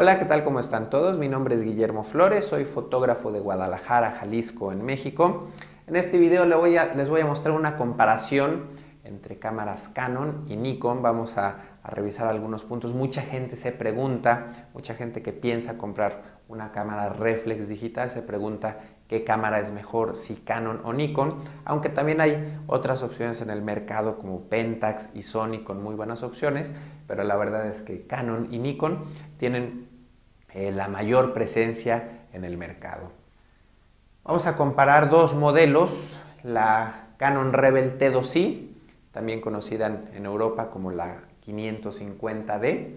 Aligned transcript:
Hola, 0.00 0.16
¿qué 0.16 0.26
tal? 0.26 0.44
¿Cómo 0.44 0.60
están 0.60 0.90
todos? 0.90 1.18
Mi 1.18 1.26
nombre 1.26 1.56
es 1.56 1.64
Guillermo 1.64 2.04
Flores, 2.04 2.44
soy 2.44 2.64
fotógrafo 2.64 3.32
de 3.32 3.40
Guadalajara, 3.40 4.12
Jalisco, 4.12 4.70
en 4.70 4.84
México. 4.84 5.48
En 5.88 5.96
este 5.96 6.18
video 6.18 6.44
les 6.46 7.08
voy 7.08 7.20
a, 7.20 7.26
mostrar 7.26 7.56
una 7.56 7.74
comparación 7.74 8.66
entre 9.02 9.40
cámaras 9.40 9.88
Canon 9.88 10.44
y 10.46 10.54
Nikon. 10.54 11.02
Vamos 11.02 11.36
a, 11.36 11.80
a, 11.82 11.90
revisar 11.90 12.28
algunos 12.28 12.62
puntos. 12.62 12.94
Mucha 12.94 13.22
gente 13.22 13.56
se 13.56 13.72
pregunta, 13.72 14.68
mucha 14.72 14.94
gente 14.94 15.20
que 15.20 15.32
piensa 15.32 15.76
comprar 15.76 16.38
una 16.48 16.72
cámara 16.72 17.10
reflex 17.10 17.68
digital 17.68 18.10
se 18.10 18.22
pregunta 18.22 18.78
qué 19.06 19.22
cámara 19.22 19.60
es 19.60 19.70
mejor, 19.70 20.16
si 20.16 20.36
Canon 20.36 20.80
o 20.84 20.92
Nikon, 20.92 21.36
aunque 21.64 21.88
también 21.88 22.20
hay 22.20 22.58
otras 22.66 23.02
opciones 23.02 23.40
en 23.40 23.50
el 23.50 23.62
mercado 23.62 24.18
como 24.18 24.42
Pentax 24.48 25.10
y 25.14 25.22
Sony 25.22 25.62
con 25.64 25.82
muy 25.82 25.94
buenas 25.94 26.22
opciones, 26.22 26.72
pero 27.06 27.22
la 27.24 27.36
verdad 27.36 27.66
es 27.66 27.82
que 27.82 28.06
Canon 28.06 28.48
y 28.50 28.58
Nikon 28.58 29.02
tienen 29.38 29.87
eh, 30.58 30.72
la 30.72 30.88
mayor 30.88 31.34
presencia 31.34 32.26
en 32.32 32.42
el 32.42 32.56
mercado. 32.56 33.12
Vamos 34.24 34.48
a 34.48 34.56
comparar 34.56 35.08
dos 35.08 35.36
modelos, 35.36 36.18
la 36.42 37.10
Canon 37.16 37.52
Rebel 37.52 37.96
T2i, 37.96 38.68
también 39.12 39.40
conocida 39.40 39.86
en, 40.12 40.26
Europa 40.26 40.68
como 40.68 40.90
la 40.90 41.22
550D, 41.46 42.88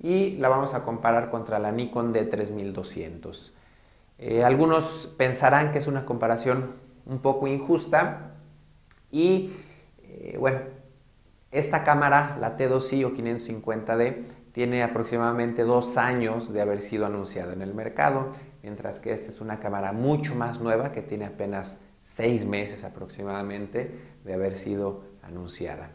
y 0.00 0.30
la 0.38 0.48
vamos 0.48 0.72
a 0.72 0.82
comparar 0.84 1.28
contra 1.28 1.58
la 1.58 1.72
Nikon 1.72 2.14
D3200. 2.14 3.52
Eh, 4.16 4.42
algunos 4.42 5.12
pensarán 5.18 5.72
que 5.72 5.80
es 5.80 5.86
una 5.86 6.06
comparación 6.06 6.72
un 7.04 7.18
poco 7.18 7.46
injusta 7.46 8.30
y 9.10 9.52
eh, 10.02 10.38
bueno, 10.40 10.60
esta 11.50 11.84
cámara, 11.84 12.38
la 12.40 12.56
T2i 12.56 13.04
o 13.04 13.12
550D, 13.12 14.24
tiene 14.54 14.84
aproximadamente 14.84 15.64
dos 15.64 15.96
años 15.96 16.52
de 16.52 16.60
haber 16.60 16.80
sido 16.80 17.06
anunciada 17.06 17.52
en 17.52 17.60
el 17.60 17.74
mercado, 17.74 18.30
mientras 18.62 19.00
que 19.00 19.12
esta 19.12 19.30
es 19.30 19.40
una 19.40 19.58
cámara 19.58 19.92
mucho 19.92 20.36
más 20.36 20.60
nueva 20.60 20.92
que 20.92 21.02
tiene 21.02 21.24
apenas 21.24 21.76
seis 22.04 22.46
meses 22.46 22.84
aproximadamente 22.84 23.90
de 24.22 24.32
haber 24.32 24.54
sido 24.54 25.02
anunciada. 25.24 25.90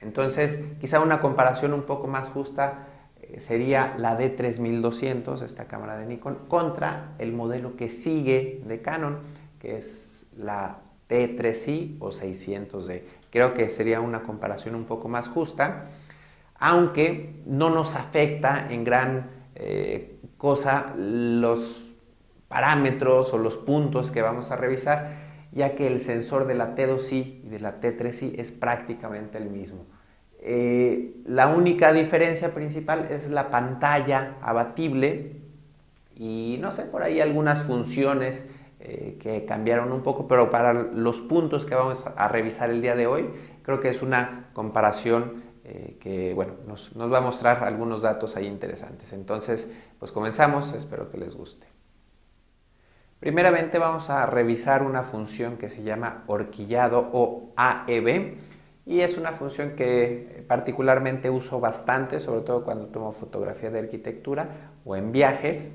Entonces, 0.00 0.60
quizá 0.80 1.00
una 1.00 1.18
comparación 1.18 1.74
un 1.74 1.82
poco 1.82 2.06
más 2.06 2.28
justa 2.28 2.86
eh, 3.20 3.40
sería 3.40 3.96
la 3.98 4.16
D3200, 4.16 5.42
esta 5.42 5.66
cámara 5.66 5.96
de 5.96 6.06
Nikon, 6.06 6.46
contra 6.46 7.16
el 7.18 7.32
modelo 7.32 7.74
que 7.74 7.90
sigue 7.90 8.62
de 8.64 8.82
Canon, 8.82 9.18
que 9.58 9.78
es 9.78 10.26
la 10.36 10.78
T3i 11.08 11.96
o 11.98 12.10
600D. 12.10 13.02
Creo 13.30 13.52
que 13.52 13.68
sería 13.68 14.00
una 14.00 14.22
comparación 14.22 14.76
un 14.76 14.84
poco 14.84 15.08
más 15.08 15.26
justa, 15.26 15.88
aunque 16.58 17.42
no 17.46 17.70
nos 17.70 17.96
afecta 17.96 18.68
en 18.70 18.84
gran 18.84 19.30
eh, 19.54 20.18
cosa 20.36 20.94
los 20.96 21.94
parámetros 22.48 23.32
o 23.32 23.38
los 23.38 23.56
puntos 23.56 24.10
que 24.10 24.22
vamos 24.22 24.50
a 24.50 24.56
revisar, 24.56 25.10
ya 25.52 25.74
que 25.76 25.86
el 25.86 26.00
sensor 26.00 26.46
de 26.46 26.54
la 26.54 26.74
T2i 26.74 27.42
y 27.44 27.48
de 27.48 27.60
la 27.60 27.80
T3i 27.80 28.38
es 28.38 28.52
prácticamente 28.52 29.38
el 29.38 29.50
mismo. 29.50 29.86
Eh, 30.40 31.22
la 31.24 31.48
única 31.48 31.92
diferencia 31.92 32.52
principal 32.52 33.08
es 33.10 33.30
la 33.30 33.50
pantalla 33.50 34.36
abatible 34.42 35.36
y 36.16 36.58
no 36.60 36.70
sé, 36.70 36.82
por 36.82 37.02
ahí 37.02 37.20
algunas 37.20 37.62
funciones 37.62 38.46
eh, 38.80 39.16
que 39.18 39.46
cambiaron 39.46 39.90
un 39.92 40.02
poco, 40.02 40.28
pero 40.28 40.50
para 40.50 40.74
los 40.74 41.22
puntos 41.22 41.64
que 41.64 41.74
vamos 41.74 42.04
a 42.14 42.28
revisar 42.28 42.68
el 42.68 42.82
día 42.82 42.94
de 42.94 43.06
hoy, 43.06 43.30
creo 43.62 43.80
que 43.80 43.88
es 43.88 44.02
una 44.02 44.50
comparación 44.52 45.43
eh, 45.64 45.96
que 45.98 46.34
bueno, 46.34 46.54
nos, 46.66 46.94
nos 46.94 47.12
va 47.12 47.18
a 47.18 47.22
mostrar 47.22 47.64
algunos 47.64 48.02
datos 48.02 48.36
ahí 48.36 48.46
interesantes. 48.46 49.12
Entonces, 49.12 49.70
pues 49.98 50.12
comenzamos, 50.12 50.72
espero 50.74 51.10
que 51.10 51.18
les 51.18 51.34
guste. 51.34 51.66
Primeramente 53.18 53.78
vamos 53.78 54.10
a 54.10 54.26
revisar 54.26 54.82
una 54.82 55.02
función 55.02 55.56
que 55.56 55.70
se 55.70 55.82
llama 55.82 56.24
horquillado 56.26 57.08
o 57.12 57.54
AEB 57.56 58.36
y 58.84 59.00
es 59.00 59.16
una 59.16 59.32
función 59.32 59.70
que 59.70 60.44
particularmente 60.46 61.30
uso 61.30 61.58
bastante, 61.58 62.20
sobre 62.20 62.42
todo 62.42 62.64
cuando 62.64 62.88
tomo 62.88 63.12
fotografía 63.12 63.70
de 63.70 63.78
arquitectura 63.78 64.72
o 64.84 64.94
en 64.94 65.10
viajes. 65.10 65.70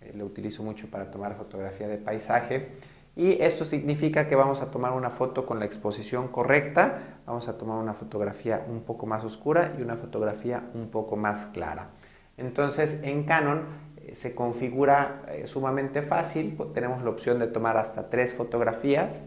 Eh, 0.00 0.12
lo 0.14 0.24
utilizo 0.24 0.62
mucho 0.62 0.88
para 0.88 1.10
tomar 1.10 1.36
fotografía 1.36 1.88
de 1.88 1.98
paisaje. 1.98 2.70
Y 3.16 3.40
esto 3.42 3.64
significa 3.64 4.26
que 4.26 4.34
vamos 4.34 4.60
a 4.60 4.70
tomar 4.70 4.92
una 4.92 5.08
foto 5.08 5.46
con 5.46 5.60
la 5.60 5.64
exposición 5.64 6.28
correcta, 6.28 7.20
vamos 7.26 7.46
a 7.46 7.56
tomar 7.56 7.78
una 7.78 7.94
fotografía 7.94 8.66
un 8.68 8.82
poco 8.82 9.06
más 9.06 9.24
oscura 9.24 9.72
y 9.78 9.82
una 9.82 9.96
fotografía 9.96 10.68
un 10.74 10.88
poco 10.88 11.16
más 11.16 11.46
clara. 11.46 11.90
Entonces 12.36 13.00
en 13.04 13.22
Canon 13.22 13.66
eh, 13.96 14.16
se 14.16 14.34
configura 14.34 15.22
eh, 15.28 15.46
sumamente 15.46 16.02
fácil, 16.02 16.58
tenemos 16.74 17.04
la 17.04 17.10
opción 17.10 17.38
de 17.38 17.46
tomar 17.46 17.76
hasta 17.76 18.10
tres 18.10 18.34
fotografías 18.34 19.20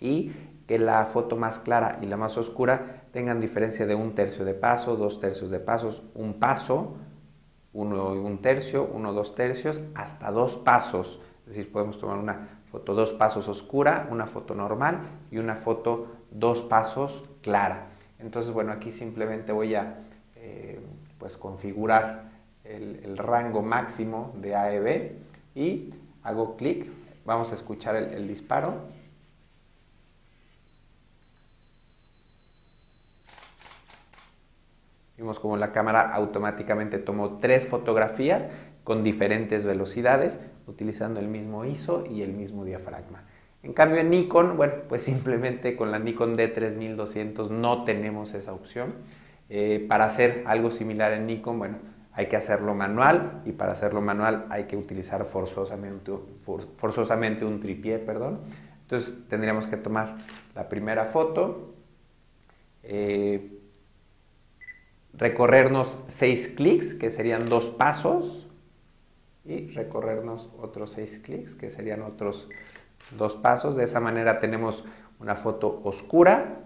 y 0.00 0.32
que 0.66 0.80
la 0.80 1.06
foto 1.06 1.36
más 1.36 1.60
clara 1.60 2.00
y 2.02 2.06
la 2.06 2.16
más 2.16 2.36
oscura 2.36 3.04
tengan 3.12 3.40
diferencia 3.40 3.86
de 3.86 3.94
un 3.94 4.16
tercio 4.16 4.44
de 4.44 4.54
paso, 4.54 4.96
dos 4.96 5.20
tercios 5.20 5.50
de 5.50 5.60
pasos, 5.60 6.02
un 6.14 6.40
paso, 6.40 6.96
uno 7.72 8.16
y 8.16 8.18
un 8.18 8.42
tercio, 8.42 8.88
uno 8.92 9.12
dos 9.12 9.36
tercios, 9.36 9.80
hasta 9.94 10.32
dos 10.32 10.56
pasos. 10.56 11.20
Es 11.46 11.54
decir, 11.54 11.70
podemos 11.70 11.98
tomar 11.98 12.18
una 12.18 12.55
foto 12.76 12.94
dos 12.94 13.12
pasos 13.12 13.48
oscura, 13.48 14.06
una 14.10 14.26
foto 14.26 14.54
normal 14.54 15.00
y 15.30 15.38
una 15.38 15.54
foto 15.54 16.08
dos 16.30 16.60
pasos 16.60 17.24
clara. 17.40 17.86
Entonces, 18.18 18.52
bueno, 18.52 18.70
aquí 18.70 18.92
simplemente 18.92 19.50
voy 19.50 19.74
a 19.74 20.00
eh, 20.34 20.78
pues 21.18 21.38
configurar 21.38 22.32
el, 22.64 23.16
rango 23.16 23.62
máximo 23.62 24.34
de 24.42 24.54
AEB 24.54 25.12
y 25.54 25.94
hago 26.22 26.58
clic. 26.58 26.86
Vamos 27.24 27.50
a 27.50 27.54
escuchar 27.54 27.96
el, 27.96 28.12
el 28.12 28.28
disparo. 28.28 28.74
Vimos 35.16 35.40
como 35.40 35.56
la 35.56 35.72
cámara 35.72 36.10
automáticamente 36.12 36.98
tomó 36.98 37.38
tres 37.38 37.66
fotografías 37.66 38.48
con 38.86 39.02
diferentes 39.02 39.64
velocidades, 39.64 40.38
utilizando 40.68 41.18
el 41.18 41.26
mismo 41.26 41.64
ISO 41.64 42.04
y 42.08 42.22
el 42.22 42.32
mismo 42.32 42.64
diafragma. 42.64 43.24
En 43.64 43.72
cambio 43.72 43.98
en 43.98 44.10
Nikon, 44.10 44.56
bueno, 44.56 44.74
pues 44.88 45.02
simplemente 45.02 45.74
con 45.74 45.90
la 45.90 45.98
Nikon 45.98 46.38
D3200 46.38 47.50
no 47.50 47.82
tenemos 47.82 48.32
esa 48.34 48.52
opción. 48.52 48.94
Eh, 49.50 49.84
para 49.88 50.04
hacer 50.04 50.44
algo 50.46 50.70
similar 50.70 51.12
en 51.14 51.26
Nikon, 51.26 51.58
bueno, 51.58 51.78
hay 52.12 52.26
que 52.26 52.36
hacerlo 52.36 52.76
manual 52.76 53.42
y 53.44 53.50
para 53.50 53.72
hacerlo 53.72 54.00
manual 54.02 54.46
hay 54.50 54.66
que 54.66 54.76
utilizar 54.76 55.24
forzosamente, 55.24 56.12
un 57.44 57.58
tripié, 57.58 57.98
perdón. 57.98 58.38
Entonces 58.82 59.16
tendríamos 59.28 59.66
que 59.66 59.78
tomar 59.78 60.16
la 60.54 60.68
primera 60.68 61.06
foto, 61.06 61.74
eh, 62.84 63.58
recorrernos 65.12 65.98
seis 66.06 66.46
clics, 66.56 66.94
que 66.94 67.10
serían 67.10 67.46
dos 67.46 67.70
pasos, 67.70 68.45
y 69.46 69.68
recorrernos 69.68 70.50
otros 70.58 70.92
seis 70.92 71.20
clics, 71.22 71.54
que 71.54 71.70
serían 71.70 72.02
otros 72.02 72.48
dos 73.16 73.36
pasos. 73.36 73.76
De 73.76 73.84
esa 73.84 74.00
manera 74.00 74.38
tenemos 74.38 74.84
una 75.20 75.34
foto 75.34 75.80
oscura, 75.84 76.64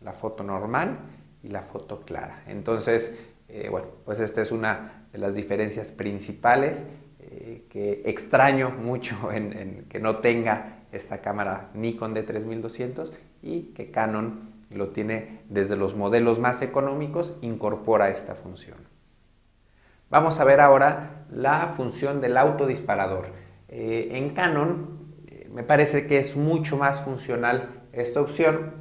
la 0.00 0.12
foto 0.12 0.44
normal 0.44 0.98
y 1.42 1.48
la 1.48 1.62
foto 1.62 2.02
clara. 2.02 2.42
Entonces, 2.46 3.18
eh, 3.48 3.68
bueno, 3.70 3.88
pues 4.04 4.20
esta 4.20 4.42
es 4.42 4.52
una 4.52 5.06
de 5.12 5.18
las 5.18 5.34
diferencias 5.34 5.90
principales 5.90 6.88
eh, 7.20 7.66
que 7.70 8.02
extraño 8.04 8.70
mucho 8.70 9.30
en, 9.32 9.86
que 9.88 9.98
no 9.98 10.18
tenga 10.18 10.84
esta 10.92 11.20
cámara 11.20 11.70
Nikon 11.74 12.14
de 12.14 12.22
3200 12.22 13.12
y 13.42 13.72
que 13.74 13.90
Canon 13.90 14.54
lo 14.70 14.88
tiene 14.88 15.42
desde 15.48 15.76
los 15.76 15.94
modelos 15.94 16.38
más 16.38 16.60
económicos, 16.62 17.36
incorpora 17.40 18.10
esta 18.10 18.34
función. 18.34 18.97
Vamos 20.10 20.40
a 20.40 20.44
ver 20.44 20.60
ahora 20.62 21.26
la 21.30 21.66
función 21.66 22.22
del 22.22 22.38
autodisparador. 22.38 23.26
Eh, 23.68 24.08
en 24.12 24.30
Canon 24.30 25.12
eh, 25.26 25.50
me 25.52 25.62
parece 25.62 26.06
que 26.06 26.18
es 26.18 26.34
mucho 26.34 26.78
más 26.78 27.02
funcional 27.02 27.84
esta 27.92 28.22
opción, 28.22 28.72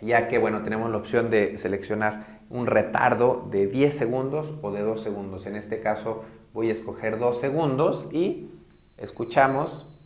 ya 0.00 0.26
que 0.26 0.38
bueno, 0.38 0.62
tenemos 0.62 0.90
la 0.90 0.96
opción 0.96 1.30
de 1.30 1.56
seleccionar 1.58 2.40
un 2.50 2.66
retardo 2.66 3.46
de 3.52 3.68
10 3.68 3.96
segundos 3.96 4.52
o 4.60 4.72
de 4.72 4.80
2 4.80 5.00
segundos. 5.00 5.46
En 5.46 5.54
este 5.54 5.80
caso 5.80 6.24
voy 6.52 6.70
a 6.70 6.72
escoger 6.72 7.20
2 7.20 7.38
segundos 7.38 8.08
y 8.10 8.50
escuchamos 8.96 9.96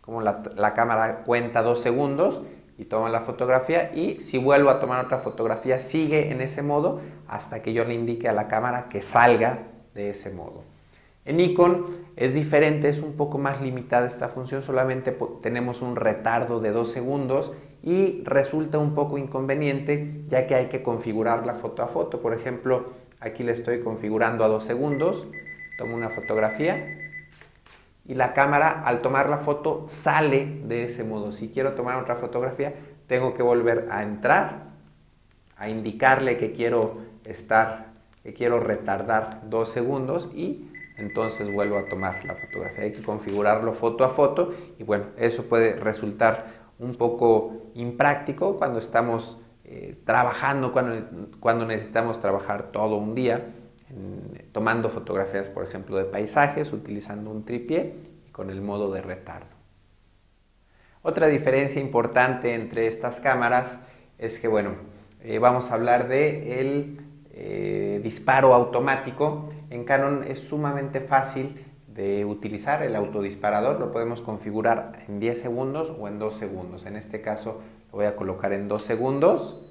como 0.00 0.20
la, 0.20 0.44
la 0.54 0.74
cámara 0.74 1.24
cuenta 1.24 1.62
2 1.62 1.80
segundos 1.80 2.40
y 2.80 2.86
toma 2.86 3.10
la 3.10 3.20
fotografía 3.20 3.92
y 3.94 4.20
si 4.20 4.38
vuelvo 4.38 4.70
a 4.70 4.80
tomar 4.80 5.04
otra 5.04 5.18
fotografía 5.18 5.78
sigue 5.78 6.30
en 6.30 6.40
ese 6.40 6.62
modo 6.62 7.02
hasta 7.28 7.62
que 7.62 7.74
yo 7.74 7.84
le 7.84 7.92
indique 7.92 8.26
a 8.26 8.32
la 8.32 8.48
cámara 8.48 8.88
que 8.88 9.02
salga 9.02 9.66
de 9.94 10.08
ese 10.08 10.30
modo. 10.30 10.64
En 11.26 11.36
Nikon 11.36 11.84
es 12.16 12.34
diferente, 12.34 12.88
es 12.88 13.00
un 13.00 13.12
poco 13.12 13.36
más 13.36 13.60
limitada 13.60 14.08
esta 14.08 14.30
función, 14.30 14.62
solamente 14.62 15.14
tenemos 15.42 15.82
un 15.82 15.94
retardo 15.94 16.58
de 16.58 16.70
2 16.70 16.90
segundos 16.90 17.52
y 17.82 18.22
resulta 18.24 18.78
un 18.78 18.94
poco 18.94 19.18
inconveniente 19.18 20.22
ya 20.26 20.46
que 20.46 20.54
hay 20.54 20.66
que 20.68 20.82
configurar 20.82 21.44
la 21.44 21.56
foto 21.56 21.82
a 21.82 21.86
foto. 21.86 22.22
Por 22.22 22.32
ejemplo, 22.32 22.86
aquí 23.20 23.42
le 23.42 23.52
estoy 23.52 23.80
configurando 23.80 24.42
a 24.42 24.48
2 24.48 24.64
segundos, 24.64 25.26
tomo 25.76 25.96
una 25.96 26.08
fotografía 26.08 27.09
y 28.10 28.14
la 28.14 28.32
cámara 28.32 28.82
al 28.84 29.02
tomar 29.02 29.30
la 29.30 29.38
foto 29.38 29.84
sale 29.86 30.62
de 30.64 30.82
ese 30.82 31.04
modo. 31.04 31.30
Si 31.30 31.48
quiero 31.48 31.74
tomar 31.74 32.02
otra 32.02 32.16
fotografía, 32.16 32.74
tengo 33.06 33.34
que 33.34 33.44
volver 33.44 33.86
a 33.88 34.02
entrar, 34.02 34.64
a 35.56 35.68
indicarle 35.68 36.36
que 36.36 36.50
quiero 36.50 36.98
estar, 37.22 37.92
que 38.24 38.34
quiero 38.34 38.58
retardar 38.58 39.42
dos 39.48 39.68
segundos 39.68 40.28
y 40.34 40.72
entonces 40.96 41.54
vuelvo 41.54 41.78
a 41.78 41.88
tomar 41.88 42.24
la 42.24 42.34
fotografía. 42.34 42.82
Hay 42.82 42.92
que 42.92 43.00
configurarlo 43.00 43.74
foto 43.74 44.04
a 44.04 44.08
foto 44.08 44.52
y 44.76 44.82
bueno, 44.82 45.04
eso 45.16 45.44
puede 45.44 45.76
resultar 45.76 46.46
un 46.80 46.96
poco 46.96 47.70
impráctico 47.74 48.56
cuando 48.56 48.80
estamos 48.80 49.40
eh, 49.62 49.96
trabajando, 50.04 50.72
cuando, 50.72 51.28
cuando, 51.38 51.64
necesitamos 51.64 52.20
trabajar 52.20 52.72
todo 52.72 52.96
un 52.96 53.14
día, 53.14 53.46
tomando 54.52 54.88
fotografías, 54.88 55.48
por 55.48 55.64
ejemplo, 55.64 55.96
de 55.96 56.04
paisajes, 56.04 56.72
utilizando 56.72 57.30
un 57.30 57.44
tripié 57.44 57.94
y 58.26 58.30
con 58.30 58.50
el 58.50 58.60
modo 58.60 58.90
de 58.90 59.02
retardo. 59.02 59.54
Otra 61.02 61.28
diferencia 61.28 61.80
importante 61.80 62.54
entre 62.54 62.86
estas 62.86 63.20
cámaras 63.20 63.78
es 64.18 64.38
que, 64.38 64.48
bueno, 64.48 64.72
eh, 65.22 65.38
vamos 65.38 65.70
a 65.70 65.74
hablar 65.74 66.08
de 66.08 66.60
el 66.60 67.00
eh, 67.32 68.00
disparo 68.02 68.54
automático. 68.54 69.48
En 69.70 69.84
Canon 69.84 70.24
es 70.24 70.40
sumamente 70.40 71.00
fácil 71.00 71.64
de 71.86 72.24
utilizar 72.24 72.82
el 72.82 72.96
autodisparador, 72.96 73.80
lo 73.80 73.92
podemos 73.92 74.20
configurar 74.20 74.92
en 75.08 75.20
10 75.20 75.40
segundos 75.40 75.92
o 75.98 76.08
en 76.08 76.18
2 76.18 76.34
segundos. 76.34 76.86
En 76.86 76.96
este 76.96 77.20
caso 77.20 77.60
lo 77.90 77.98
voy 77.98 78.06
a 78.06 78.16
colocar 78.16 78.52
en 78.52 78.68
2 78.68 78.82
segundos. 78.82 79.69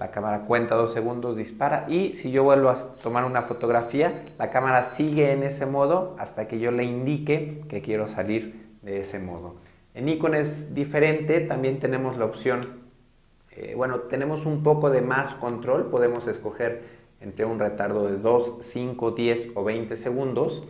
La 0.00 0.10
cámara 0.10 0.46
cuenta 0.46 0.74
2 0.74 0.92
segundos, 0.92 1.36
dispara 1.36 1.86
y 1.88 2.16
si 2.16 2.32
yo 2.32 2.42
vuelvo 2.42 2.70
a 2.70 2.74
tomar 3.02 3.24
una 3.24 3.42
fotografía, 3.42 4.24
la 4.38 4.50
cámara 4.50 4.82
sigue 4.82 5.30
en 5.30 5.44
ese 5.44 5.66
modo 5.66 6.16
hasta 6.18 6.48
que 6.48 6.58
yo 6.58 6.72
le 6.72 6.82
indique 6.82 7.62
que 7.68 7.82
quiero 7.82 8.08
salir 8.08 8.68
de 8.82 8.98
ese 8.98 9.20
modo. 9.20 9.54
En 9.94 10.06
Nikon 10.06 10.34
es 10.34 10.74
diferente, 10.74 11.40
también 11.40 11.78
tenemos 11.78 12.16
la 12.16 12.24
opción 12.24 12.80
eh, 13.52 13.74
bueno, 13.76 14.00
tenemos 14.00 14.46
un 14.46 14.62
poco 14.62 14.90
de 14.90 15.02
más 15.02 15.34
control, 15.34 15.90
podemos 15.90 16.26
escoger 16.28 16.82
entre 17.20 17.44
un 17.44 17.58
retardo 17.58 18.06
de 18.06 18.16
2, 18.16 18.58
5, 18.60 19.10
10 19.10 19.48
o 19.54 19.64
20 19.64 19.96
segundos, 19.96 20.62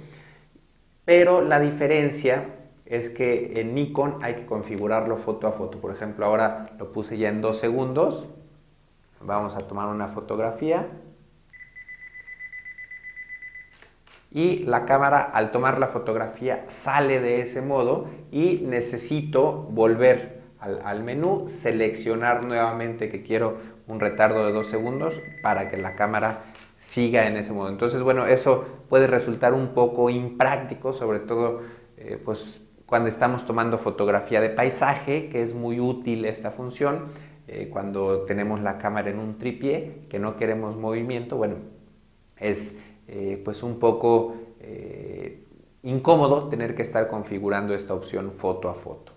pero 1.05 1.43
la 1.43 1.61
diferencia 1.61 2.47
es 2.87 3.11
que 3.11 3.61
en 3.61 3.75
Nikon 3.75 4.19
hay 4.23 4.35
que 4.35 4.47
configurarlo 4.47 5.17
foto 5.17 5.47
a 5.47 5.53
foto. 5.53 5.79
Por 5.79 5.93
ejemplo, 5.93 6.27
ahora 6.27 6.71
lo 6.79 6.91
puse 6.91 7.19
ya 7.19 7.29
en 7.29 7.41
2 7.41 7.57
segundos. 7.57 8.27
Vamos 9.21 9.55
a 9.55 9.67
tomar 9.67 9.89
una 9.89 10.09
fotografía. 10.09 10.89
Y 14.33 14.61
la 14.61 14.87
cámara 14.87 15.21
al 15.21 15.51
tomar 15.51 15.79
la 15.79 15.89
fotografía 15.89 16.65
sale 16.69 17.21
de 17.21 17.43
ese 17.43 17.63
modo 17.63 18.09
y 18.31 18.63
necesito 18.65 19.53
volver 19.71 20.41
al, 20.61 21.03
menú, 21.03 21.49
seleccionar 21.49 22.45
nuevamente 22.45 23.09
que 23.09 23.23
quiero 23.23 23.59
un 23.87 23.99
retardo 23.99 24.47
de 24.47 24.53
dos 24.53 24.69
segundos 24.69 25.21
para 25.43 25.71
que 25.71 25.79
la 25.79 25.97
cámara 25.97 26.45
siga 26.77 27.27
en 27.27 27.37
ese 27.37 27.53
modo. 27.53 27.71
Entonces, 27.71 28.03
bueno, 28.03 28.27
eso 28.27 28.65
puede 28.89 29.07
resultar 29.07 29.53
un 29.53 29.75
poco 29.75 30.11
impráctico, 30.11 30.93
sobre 30.93 31.19
todo 31.19 31.61
eh, 31.97 32.21
pues, 32.23 32.61
cuando 32.87 33.09
estamos 33.09 33.47
tomando 33.47 33.79
fotografía 33.79 34.41
de 34.41 34.51
paisaje, 34.51 35.29
que 35.29 35.43
es 35.43 35.55
muy 35.55 35.81
útil 35.81 36.25
esta 36.25 36.51
función, 36.51 37.07
eh, 37.53 37.69
cuando 37.69 38.23
tenemos 38.23 38.61
la 38.61 38.79
cámara 38.79 39.11
en 39.11 39.19
un 39.19 39.37
tripié, 39.37 40.07
que 40.09 40.21
no 40.21 40.37
queremos 40.37 40.77
movimiento, 40.77 41.37
bueno, 41.37 41.57
es 42.37 42.81
eh, 43.09 43.43
pues 43.45 43.65
un 43.65 43.81
poco 43.81 44.37
incómodo 45.83 46.49
tener 46.49 46.77
que 46.77 46.83
estar 46.83 47.09
configurando 47.09 47.75
esta 47.75 47.95
opción 47.95 48.31
foto 48.31 48.69
a 48.69 48.75
foto. 48.75 49.15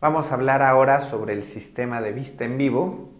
Vamos 0.00 0.32
a 0.32 0.34
hablar 0.34 0.62
ahora 0.62 1.00
sobre 1.00 1.34
el 1.34 1.44
sistema 1.44 2.00
de 2.00 2.12
vista 2.12 2.44
en 2.44 2.58
vivo. 2.58 3.10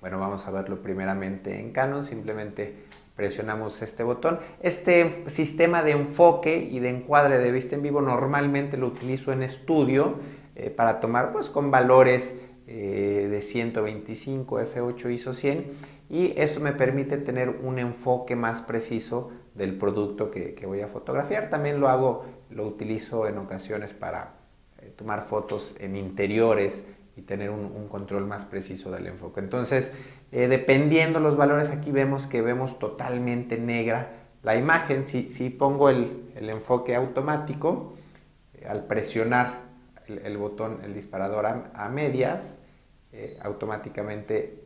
Bueno, 0.00 0.18
vamos 0.18 0.48
a 0.48 0.50
verlo 0.50 0.82
primeramente 0.82 1.60
en 1.60 1.70
Canon, 1.70 2.04
simplemente 2.04 2.86
presionamos 3.14 3.80
este 3.82 4.02
botón. 4.02 4.40
Este 4.60 5.28
sistema 5.28 5.84
de 5.84 5.92
enfoque 5.92 6.58
y 6.58 6.80
de 6.80 6.90
encuadre 6.90 7.38
de 7.38 7.52
vista 7.52 7.76
en 7.76 7.82
vivo 7.82 8.00
normalmente 8.00 8.76
lo 8.76 8.88
utilizo 8.88 9.32
en 9.32 9.44
estudio 9.44 10.16
eh, 10.58 10.70
para 10.70 11.00
tomar 11.00 11.32
pues 11.34 11.50
con 11.50 11.70
valores 11.70 12.40
eh, 12.66 13.28
de 13.30 13.42
125 13.42 14.60
f8 14.60 15.12
ISO 15.12 15.34
100 15.34 15.66
y 16.08 16.32
eso 16.36 16.60
me 16.60 16.72
permite 16.72 17.16
tener 17.16 17.48
un 17.48 17.78
enfoque 17.78 18.36
más 18.36 18.60
preciso 18.62 19.30
del 19.54 19.76
producto 19.76 20.30
que, 20.30 20.60
voy 20.66 20.80
a 20.80 20.88
fotografiar. 20.88 21.50
También 21.50 21.80
lo 21.80 21.88
hago, 21.88 22.24
lo 22.50 22.66
utilizo 22.66 23.26
en 23.26 23.38
ocasiones 23.38 23.94
para 23.94 24.34
eh, 24.80 24.92
tomar 24.96 25.22
fotos 25.22 25.74
en 25.80 25.96
interiores 25.96 26.86
y 27.16 27.22
tener 27.22 27.50
un, 27.50 27.88
control 27.88 28.26
más 28.26 28.44
preciso 28.44 28.90
del 28.90 29.06
enfoque. 29.06 29.40
Entonces, 29.40 29.92
eh, 30.32 30.48
dependiendo 30.48 31.18
los 31.18 31.36
valores, 31.36 31.70
aquí 31.70 31.90
vemos 31.90 32.26
que 32.26 32.42
vemos 32.42 32.78
totalmente 32.78 33.58
negra 33.58 34.12
la 34.42 34.56
imagen. 34.56 35.06
Si, 35.06 35.30
si 35.30 35.50
pongo 35.50 35.88
el, 35.88 36.28
enfoque 36.36 36.94
automático, 36.94 37.94
eh, 38.54 38.66
al 38.68 38.84
presionar 38.84 39.65
el, 40.08 40.36
botón, 40.36 40.80
el 40.84 40.94
disparador 40.94 41.46
a, 41.46 41.88
medias, 41.88 42.58
automáticamente 43.42 44.62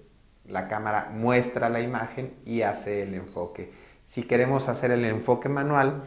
la 0.46 0.66
cámara 0.66 1.10
muestra 1.14 1.68
la 1.68 1.80
imagen 1.80 2.34
y 2.44 2.62
hace 2.62 3.02
el 3.02 3.14
enfoque. 3.14 3.72
Si 4.04 4.24
queremos 4.24 4.68
hacer 4.68 4.90
el 4.90 5.04
enfoque 5.04 5.48
manual, 5.48 6.02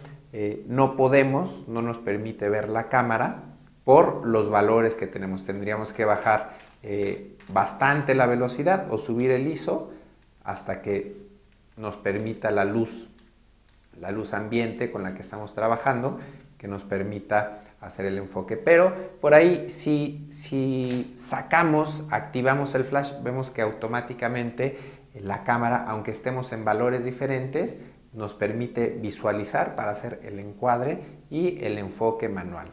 no 0.68 0.96
podemos, 0.96 1.68
no 1.68 1.82
nos 1.82 2.00
permite 2.00 2.50
ver 2.50 2.68
la 2.68 2.90
cámara, 2.90 3.54
por 3.84 4.26
los 4.26 4.50
valores 4.50 4.96
que 4.96 5.08
tenemos. 5.08 5.44
Tendríamos 5.44 5.94
que 5.94 6.06
bajar 6.06 6.52
eh, 6.82 7.38
bastante 7.50 8.16
la 8.16 8.26
velocidad 8.26 8.88
o 8.92 8.98
subir 8.98 9.32
el 9.32 9.48
ISO 9.48 9.92
hasta 10.44 10.82
que 10.82 11.18
nos 11.78 11.98
permita 11.98 12.52
la 12.52 12.66
luz, 12.66 13.10
la 14.00 14.12
luz 14.12 14.34
ambiente 14.34 14.92
con 14.92 15.04
la 15.04 15.14
que 15.16 15.22
estamos 15.22 15.54
trabajando, 15.54 16.20
que 16.58 16.68
nos 16.68 16.84
permita 16.84 17.64
hacer 17.86 18.06
el 18.06 18.18
enfoque. 18.18 18.58
Pero 18.58 18.94
por 19.20 19.34
ahí 19.34 19.70
si, 19.70 20.28
si 20.32 21.14
sacamos, 21.16 22.06
activamos 22.10 22.76
el 22.76 22.84
flash, 22.84 23.14
vemos 23.22 23.52
que 23.52 23.62
automáticamente 23.62 24.78
la 25.14 25.44
cámara, 25.44 25.86
aunque 25.88 26.12
estemos 26.12 26.52
en 26.54 26.66
valores 26.66 27.06
diferentes, 27.06 27.78
nos 28.14 28.34
permite 28.34 28.88
visualizar 28.90 29.76
para 29.76 29.92
hacer 29.92 30.20
el 30.24 30.40
encuadre 30.40 31.00
y 31.30 31.64
el 31.64 31.78
enfoque 31.78 32.30
manual. 32.30 32.68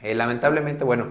Eh, 0.00 0.14
lamentablemente, 0.14 0.84
bueno, 0.84 1.08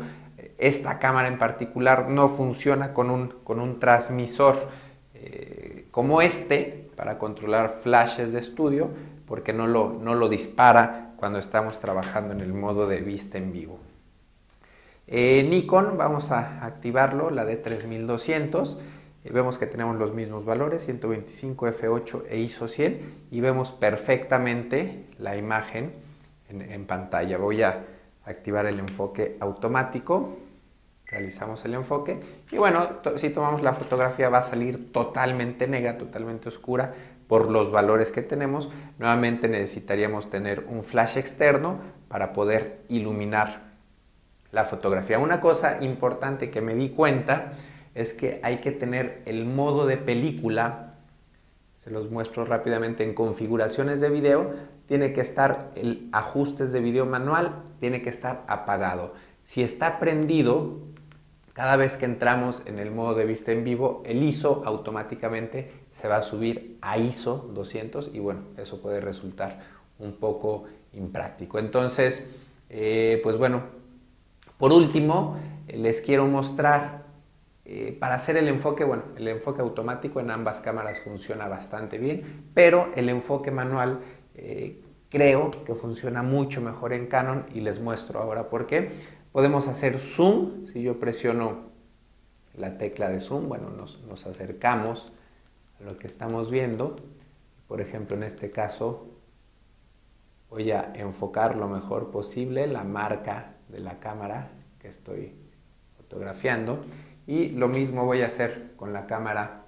esta 0.57 0.99
cámara 0.99 1.27
en 1.27 1.37
particular 1.37 2.09
no 2.09 2.29
funciona 2.29 2.93
con 2.93 3.09
un, 3.09 3.29
con 3.43 3.59
un 3.59 3.79
transmisor 3.79 4.69
eh, 5.13 5.87
como 5.91 6.21
este 6.21 6.89
para 6.95 7.17
controlar 7.17 7.69
flashes 7.81 8.33
de 8.33 8.39
estudio 8.39 8.91
porque 9.25 9.53
no 9.53 9.67
lo, 9.67 9.93
no 9.93 10.15
lo 10.15 10.29
dispara 10.29 11.12
cuando 11.23 11.39
estamos 11.39 11.79
trabajando 11.79 12.33
en 12.33 12.41
el 12.41 12.51
modo 12.51 12.85
de 12.85 12.99
vista 12.99 13.37
en 13.37 13.53
vivo. 13.53 13.79
Eh, 15.07 15.47
Nikon, 15.49 15.97
vamos 15.97 16.31
a 16.31 16.65
activarlo, 16.65 17.29
la 17.29 17.45
de 17.45 17.55
3200. 17.55 18.77
vemos 19.31 19.57
que 19.57 19.65
tenemos 19.65 19.95
los 19.95 20.13
mismos 20.13 20.43
valores, 20.43 20.83
125, 20.83 21.67
f8 21.67 22.23
e 22.27 22.39
ISO 22.39 22.67
100 22.67 23.27
y 23.31 23.39
vemos 23.39 23.71
perfectamente 23.71 25.05
la 25.17 25.37
imagen 25.37 25.93
en, 26.49 26.61
en 26.61 26.85
pantalla. 26.85 27.37
Voy 27.37 27.61
a 27.61 27.85
activar 28.25 28.65
el 28.65 28.79
enfoque 28.79 29.37
automático. 29.39 30.39
Realizamos 31.05 31.63
el 31.63 31.75
enfoque 31.75 32.19
y 32.51 32.57
bueno, 32.57 32.99
si 33.15 33.29
tomamos 33.29 33.61
la 33.61 33.71
fotografía 33.71 34.27
va 34.27 34.39
a 34.39 34.43
salir 34.43 34.91
totalmente 34.91 35.69
negra, 35.69 35.97
totalmente 35.97 36.49
oscura 36.49 36.93
por 37.27 37.49
los 37.49 37.71
valores 37.71 38.11
que 38.11 38.21
tenemos. 38.21 38.69
Nuevamente 38.99 39.47
necesitaríamos 39.47 40.29
tener 40.29 40.65
un 40.69 40.83
flash 40.83 41.17
externo 41.17 41.79
para 42.07 42.33
poder 42.33 42.81
iluminar 42.89 43.73
la 44.51 44.65
fotografía. 44.65 45.19
Una 45.19 45.41
cosa 45.41 45.83
importante 45.83 46.49
que 46.49 46.61
me 46.61 46.75
di 46.75 46.89
cuenta 46.89 47.53
es 47.95 48.13
que 48.13 48.39
hay 48.43 48.57
que 48.57 48.71
tener 48.71 49.21
el 49.25 49.45
modo 49.45 49.85
de 49.85 49.97
película 49.97 50.93
se 51.83 51.91
los 51.91 52.09
muestro 52.09 52.45
rápidamente 52.45 53.03
en 53.03 53.13
configuraciones 53.13 53.99
de 53.99 54.09
video, 54.09 54.53
tiene 54.85 55.11
que 55.11 55.19
estar 55.19 55.69
el 55.75 56.07
ajustes 56.13 56.71
de 56.71 56.79
video 56.79 57.05
manual, 57.05 57.61
tiene 57.81 58.01
que 58.01 58.09
estar 58.09 58.45
apagado. 58.47 59.15
Si 59.43 59.63
está 59.63 59.99
prendido, 59.99 60.79
cada 61.53 61.75
vez 61.77 61.97
que 61.97 62.05
entramos 62.05 62.63
en 62.65 62.79
el 62.79 62.91
modo 62.91 63.15
de 63.15 63.25
vista 63.25 63.51
en 63.51 63.63
vivo, 63.63 64.01
el 64.05 64.23
ISO 64.23 64.63
automáticamente 64.65 65.71
se 65.91 66.07
va 66.07 66.17
a 66.17 66.21
subir 66.21 66.77
a 66.81 66.97
ISO 66.97 67.49
200 67.53 68.11
y 68.13 68.19
bueno, 68.19 68.41
eso 68.57 68.81
puede 68.81 69.01
resultar 69.01 69.59
un 69.99 70.13
poco 70.13 70.65
impráctico. 70.93 71.59
Entonces, 71.59 72.23
eh, 72.69 73.19
pues 73.23 73.37
bueno, 73.37 73.63
por 74.57 74.73
último, 74.73 75.37
les 75.67 76.01
quiero 76.01 76.27
mostrar 76.27 77.03
Eh, 77.65 77.95
para 77.97 78.15
hacer 78.15 78.35
el 78.37 78.49
enfoque, 78.49 78.83
bueno, 78.83 79.03
el 79.15 79.27
enfoque 79.27 79.61
automático 79.61 80.19
en 80.19 80.31
ambas 80.31 80.59
cámaras 80.59 80.99
funciona 80.99 81.47
bastante 81.47 81.97
bien, 81.97 82.49
pero 82.53 82.91
el 82.95 83.07
enfoque 83.07 83.51
manual 83.51 84.01
eh, 84.35 84.81
creo 85.09 85.49
que 85.65 85.73
funciona 85.73 86.23
mucho 86.23 86.59
mejor 86.61 86.91
en 86.91 87.07
Canon 87.07 87.45
y 87.53 87.61
les 87.61 87.79
muestro 87.79 88.19
ahora 88.19 88.49
por 88.49 88.67
qué. 88.67 88.91
Podemos 89.33 89.67
hacer 89.67 89.97
zoom, 89.97 90.67
si 90.67 90.83
yo 90.83 90.99
presiono 90.99 91.71
la 92.53 92.77
tecla 92.77 93.09
de 93.09 93.19
zoom, 93.19 93.49
bueno, 93.49 93.71
nos, 93.71 94.27
acercamos 94.27 95.11
a 95.79 95.83
lo 95.83 95.97
que 95.97 96.05
estamos 96.05 96.51
viendo. 96.51 96.97
Por 97.67 97.81
ejemplo, 97.81 98.15
en 98.15 98.21
este 98.21 98.51
caso 98.51 99.07
voy 100.51 100.69
a 100.69 100.93
enfocar 100.93 101.55
lo 101.55 101.67
mejor 101.67 102.11
posible 102.11 102.67
la 102.67 102.83
marca 102.83 103.55
de 103.69 103.79
la 103.79 103.99
cámara 103.99 104.51
que 104.77 104.87
estoy 104.87 105.33
fotografiando 105.97 106.85
y 107.25 107.49
lo 107.49 107.69
mismo 107.69 108.05
voy 108.05 108.21
a 108.21 108.27
hacer 108.27 108.73
con 108.75 108.93
la 108.93 109.07
cámara 109.07 109.65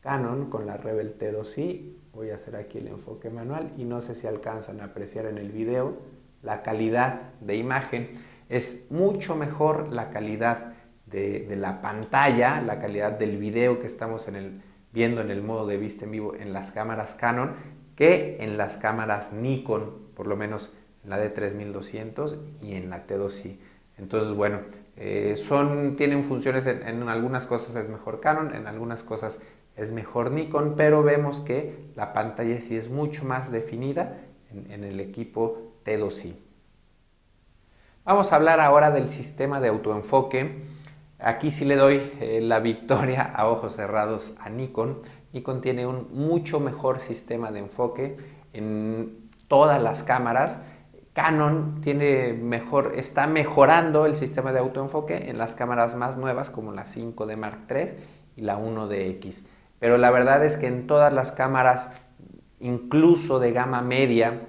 Canon, 0.00 0.48
con 0.48 0.64
la 0.64 0.78
Rebel 0.78 1.18
T2i. 1.18 1.96
Voy 2.14 2.30
a 2.30 2.36
hacer 2.36 2.56
aquí 2.56 2.78
el 2.78 2.88
enfoque 2.88 3.28
manual 3.28 3.74
y 3.76 3.84
no 3.84 4.00
sé 4.00 4.14
si 4.14 4.26
alcanzan 4.26 4.80
a 4.80 4.84
apreciar 4.84 5.26
en 5.26 5.36
el 5.36 5.52
video 5.52 6.21
la 6.42 6.62
calidad 6.62 7.32
de 7.40 7.56
imagen. 7.56 8.10
Es 8.48 8.86
mucho 8.90 9.36
mejor 9.36 9.92
la 9.92 10.10
calidad 10.10 10.74
de, 11.06 11.46
la 11.56 11.80
pantalla, 11.80 12.60
la 12.60 12.80
calidad 12.80 13.12
del 13.12 13.36
video 13.36 13.80
que 13.80 13.86
estamos 13.86 14.28
viendo 14.92 15.20
en 15.20 15.30
el 15.30 15.42
modo 15.42 15.66
de 15.66 15.76
vista 15.76 16.04
en 16.04 16.10
vivo 16.10 16.34
en 16.34 16.52
las 16.52 16.70
cámaras 16.70 17.14
Canon 17.14 17.54
que 17.96 18.38
en 18.40 18.56
las 18.56 18.78
cámaras 18.78 19.32
Nikon, 19.32 20.08
por 20.14 20.26
lo 20.26 20.36
menos 20.36 20.72
en 21.04 21.10
la 21.10 21.22
D3200 21.22 22.36
y 22.62 22.74
en 22.74 22.90
la 22.90 23.06
T2i. 23.06 23.58
Entonces, 23.98 24.34
bueno, 24.34 24.60
eh, 24.96 25.34
son, 25.36 25.96
tienen 25.96 26.24
funciones, 26.24 26.66
en, 26.66 27.08
algunas 27.08 27.46
cosas 27.46 27.76
es 27.76 27.88
mejor 27.88 28.20
Canon, 28.20 28.54
en 28.54 28.66
algunas 28.66 29.02
cosas 29.02 29.40
es 29.76 29.92
mejor 29.92 30.32
Nikon, 30.32 30.74
pero 30.76 31.02
vemos 31.02 31.40
que 31.40 31.90
la 31.94 32.12
pantalla 32.12 32.60
sí 32.60 32.76
es 32.76 32.90
mucho 32.90 33.24
más 33.24 33.50
definida 33.50 34.18
en, 34.50 34.84
el 34.84 35.00
equipo 35.00 35.71
T2i. 35.84 36.34
Vamos 38.04 38.32
a 38.32 38.36
hablar 38.36 38.60
ahora 38.60 38.90
del 38.90 39.08
sistema 39.08 39.60
de 39.60 39.68
autoenfoque. 39.68 40.64
Aquí 41.18 41.50
sí 41.50 41.64
le 41.64 41.76
doy 41.76 42.00
eh, 42.20 42.40
la 42.42 42.58
victoria 42.60 43.22
a 43.22 43.48
ojos 43.48 43.76
cerrados 43.76 44.34
a 44.40 44.48
Nikon. 44.50 45.00
Nikon 45.32 45.60
tiene 45.60 45.86
un 45.86 46.08
mucho 46.12 46.60
mejor 46.60 47.00
sistema 47.00 47.52
de 47.52 47.60
enfoque 47.60 48.16
en 48.52 49.30
todas 49.48 49.80
las 49.80 50.02
cámaras 50.02 50.58
Canon 51.12 51.82
tiene 51.82 52.32
mejor, 52.32 52.92
está 52.96 53.26
mejorando 53.26 54.06
el 54.06 54.16
sistema 54.16 54.52
de 54.52 54.60
autoenfoque 54.60 55.28
en 55.28 55.36
las 55.36 55.54
cámaras 55.54 55.94
más 55.94 56.16
nuevas 56.16 56.48
como 56.48 56.72
la 56.72 56.84
5D 56.84 57.36
Mark 57.36 57.66
III 57.68 57.98
y 58.36 58.40
la 58.42 58.58
1DX. 58.58 59.44
Pero 59.78 59.98
la 59.98 60.10
verdad 60.10 60.44
es 60.44 60.56
que 60.56 60.68
en 60.68 60.86
todas 60.86 61.12
las 61.12 61.32
cámaras, 61.32 61.90
incluso 62.60 63.40
de 63.40 63.52
gama 63.52 63.82
media 63.82 64.48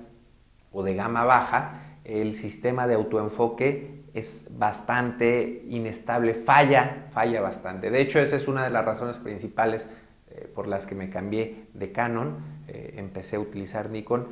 o 0.73 0.83
de 0.83 0.95
gama 0.95 1.23
baja, 1.23 1.99
el 2.03 2.35
sistema 2.35 2.87
de 2.87 2.95
autoenfoque 2.95 4.03
es 4.13 4.49
bastante 4.51 5.63
inestable, 5.69 6.33
falla, 6.33 7.07
falla 7.11 7.41
bastante. 7.41 7.89
De 7.89 8.01
hecho, 8.01 8.19
esa 8.19 8.35
es 8.35 8.47
una 8.47 8.63
de 8.63 8.69
las 8.69 8.83
razones 8.83 9.17
principales 9.17 9.87
eh, 10.29 10.51
por 10.53 10.67
las 10.67 10.85
que 10.85 10.95
me 10.95 11.09
cambié 11.09 11.67
de 11.73 11.91
Canon, 11.91 12.37
eh, 12.67 12.95
empecé 12.97 13.37
a 13.37 13.39
utilizar 13.39 13.89
Nikon 13.89 14.27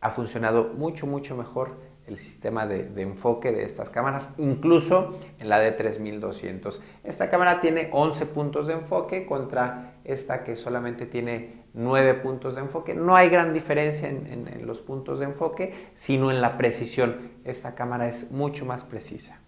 ha 0.00 0.10
funcionado 0.10 0.72
mucho, 0.76 1.06
mucho 1.06 1.36
mejor 1.36 1.90
el 2.06 2.16
sistema 2.16 2.66
de, 2.66 2.90
enfoque 3.00 3.52
de 3.52 3.62
estas 3.62 3.88
cámaras, 3.88 4.30
incluso 4.38 5.16
en 5.38 5.48
la 5.48 5.60
de 5.60 5.70
3200. 5.70 6.82
Esta 7.04 7.30
cámara 7.30 7.60
tiene 7.60 7.88
11 7.92 8.26
puntos 8.26 8.66
de 8.66 8.74
enfoque 8.74 9.26
contra 9.26 9.94
esta 10.02 10.42
que 10.42 10.56
solamente 10.56 11.06
tiene 11.06 11.59
9 11.74 12.14
puntos 12.14 12.54
de 12.54 12.62
enfoque. 12.62 12.94
No 12.94 13.16
hay 13.16 13.28
gran 13.28 13.52
diferencia 13.52 14.08
en, 14.08 14.48
en 14.48 14.66
los 14.66 14.80
puntos 14.80 15.18
de 15.18 15.26
enfoque, 15.26 15.72
sino 15.94 16.30
en 16.30 16.40
la 16.40 16.58
precisión. 16.58 17.32
Esta 17.44 17.74
cámara 17.74 18.08
es 18.08 18.30
mucho 18.30 18.64
más 18.64 18.84
precisa. 18.84 19.40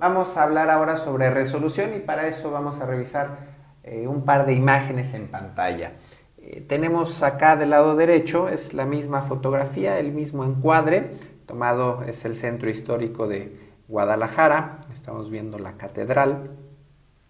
Vamos 0.00 0.38
a 0.38 0.44
hablar 0.44 0.70
ahora 0.70 0.96
sobre 0.96 1.28
resolución 1.28 1.94
y 1.94 1.98
para 1.98 2.26
eso 2.26 2.50
vamos 2.50 2.80
a 2.80 2.86
revisar 2.86 3.50
eh, 3.82 4.06
un 4.06 4.24
par 4.24 4.46
de 4.46 4.54
imágenes 4.54 5.12
en 5.12 5.28
pantalla. 5.28 5.92
Eh, 6.38 6.64
tenemos 6.66 7.22
acá 7.22 7.56
del 7.56 7.68
lado 7.68 7.96
derecho, 7.96 8.48
es 8.48 8.72
la 8.72 8.86
misma 8.86 9.20
fotografía, 9.20 9.98
el 9.98 10.12
mismo 10.12 10.42
encuadre, 10.44 11.12
tomado 11.44 12.02
es 12.02 12.24
el 12.24 12.34
centro 12.34 12.70
histórico 12.70 13.26
de 13.26 13.58
Guadalajara, 13.88 14.80
estamos 14.90 15.30
viendo 15.30 15.58
la 15.58 15.76
catedral. 15.76 16.50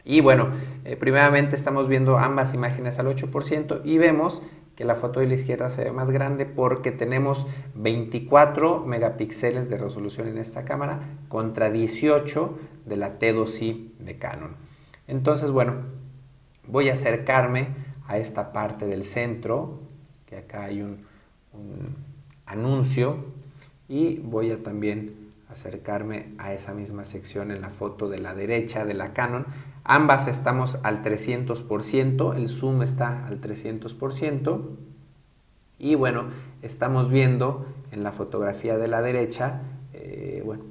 Y 0.04 0.20
bueno, 0.20 0.50
eh, 0.84 0.96
primeramente 0.96 1.56
estamos 1.56 1.88
viendo 1.88 2.18
ambas 2.18 2.54
imágenes 2.54 2.98
al 2.98 3.06
8% 3.06 3.82
y 3.84 3.98
vemos 3.98 4.42
que 4.74 4.84
la 4.84 4.94
foto 4.94 5.20
de 5.20 5.26
la 5.26 5.34
izquierda 5.34 5.68
se 5.68 5.84
ve 5.84 5.92
más 5.92 6.10
grande 6.10 6.46
porque 6.46 6.90
tenemos 6.90 7.46
24 7.74 8.84
megapíxeles 8.86 9.68
de 9.68 9.76
resolución 9.76 10.28
en 10.28 10.38
esta 10.38 10.64
cámara 10.64 11.00
contra 11.28 11.70
18 11.70 12.58
de 12.86 12.96
la 12.96 13.18
T2i 13.18 13.90
de 13.98 14.18
Canon. 14.18 14.56
Entonces, 15.06 15.50
bueno, 15.50 15.74
voy 16.66 16.88
a 16.88 16.94
acercarme 16.94 17.68
a 18.06 18.18
esta 18.18 18.52
parte 18.52 18.86
del 18.86 19.04
centro, 19.04 19.80
que 20.26 20.36
acá 20.36 20.64
hay 20.64 20.82
un, 20.82 21.04
anuncio, 22.46 23.24
y 23.88 24.18
voy 24.20 24.50
a 24.50 24.62
también 24.62 25.14
acercarme 25.48 26.28
a 26.38 26.52
esa 26.52 26.74
misma 26.74 27.04
sección 27.04 27.50
en 27.50 27.60
la 27.60 27.70
foto 27.70 28.08
de 28.08 28.18
la 28.18 28.34
derecha 28.34 28.84
de 28.84 28.94
la 28.94 29.12
Canon. 29.12 29.46
Ambas 29.84 30.28
estamos 30.28 30.78
al 30.82 31.02
300%, 31.02 32.36
el 32.36 32.48
zoom 32.48 32.82
está 32.82 33.26
al 33.26 33.40
300%. 33.40 34.60
Y 35.78 35.94
bueno, 35.94 36.24
estamos 36.62 37.10
viendo 37.10 37.66
en 37.90 38.02
la 38.02 38.12
fotografía 38.12 38.76
de 38.76 38.88
la 38.88 39.00
derecha, 39.02 39.62
eh, 39.92 40.42
bueno, 40.44 40.64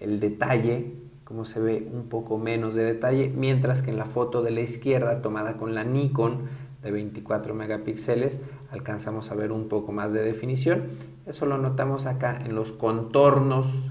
el 0.00 0.20
detalle, 0.20 0.94
cómo 1.24 1.44
se 1.44 1.60
ve 1.60 1.88
un 1.92 2.08
poco 2.08 2.38
menos 2.38 2.74
de 2.74 2.84
detalle, 2.84 3.32
mientras 3.36 3.82
que 3.82 3.90
en 3.90 3.98
la 3.98 4.06
foto 4.06 4.42
de 4.42 4.50
la 4.52 4.60
izquierda, 4.60 5.20
tomada 5.20 5.56
con 5.56 5.74
la 5.74 5.84
Nikon, 5.84 6.48
de 6.86 6.92
24 6.92 7.54
megapíxeles 7.54 8.40
alcanzamos 8.70 9.30
a 9.30 9.34
ver 9.34 9.52
un 9.52 9.68
poco 9.68 9.92
más 9.92 10.12
de 10.12 10.22
definición. 10.22 10.84
Eso 11.26 11.44
lo 11.46 11.58
notamos 11.58 12.06
acá 12.06 12.38
en 12.44 12.54
los 12.54 12.72
contornos 12.72 13.90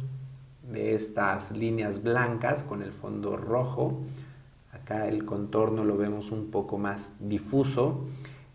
de 0.72 0.96
estas 0.96 1.52
líneas 1.52 2.04
blancas 2.04 2.64
con 2.64 2.82
el 2.82 2.94
fondo 2.94 3.38
rojo. 3.38 4.02
Acá 4.86 5.08
el 5.08 5.26
contorno 5.26 5.84
lo 5.84 5.98
vemos 5.98 6.32
un 6.32 6.52
poco 6.52 6.78
más 6.78 7.14
difuso. 7.20 8.06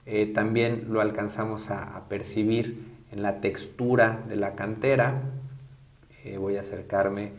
Eh, 0.07 0.27
también 0.27 0.87
lo 0.89 1.01
alcanzamos 1.01 1.73
a, 1.73 2.05
percibir 2.09 2.87
en 3.11 3.23
la 3.23 3.41
textura 3.41 4.23
de 4.29 4.37
la 4.37 4.55
cantera. 4.55 5.23
Eh, 6.23 6.39
voy 6.39 6.57
a 6.57 6.61
acercarme. 6.61 7.33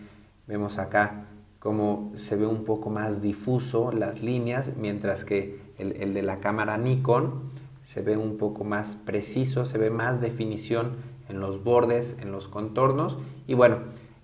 Vemos 0.46 0.78
acá 0.78 1.24
cómo 1.60 2.12
se 2.16 2.36
ve 2.36 2.46
un 2.46 2.66
poco 2.66 2.90
más 2.90 3.22
difuso 3.22 3.94
las 3.94 4.22
líneas, 4.22 4.74
mientras 4.76 5.24
que 5.24 5.62
el, 5.78 6.14
de 6.14 6.22
la 6.22 6.36
cámara 6.42 6.78
Nikon 6.78 7.44
se 7.84 8.02
ve 8.02 8.18
un 8.18 8.36
poco 8.36 8.66
más 8.66 8.98
preciso, 8.98 9.64
se 9.64 9.78
ve 9.78 9.90
más 9.90 10.20
definición 10.20 10.98
en 11.30 11.40
los 11.40 11.64
bordes, 11.64 12.18
en 12.22 12.34
los 12.34 12.50
contornos. 12.50 13.18
Y 13.48 13.54
bueno, 13.54 13.78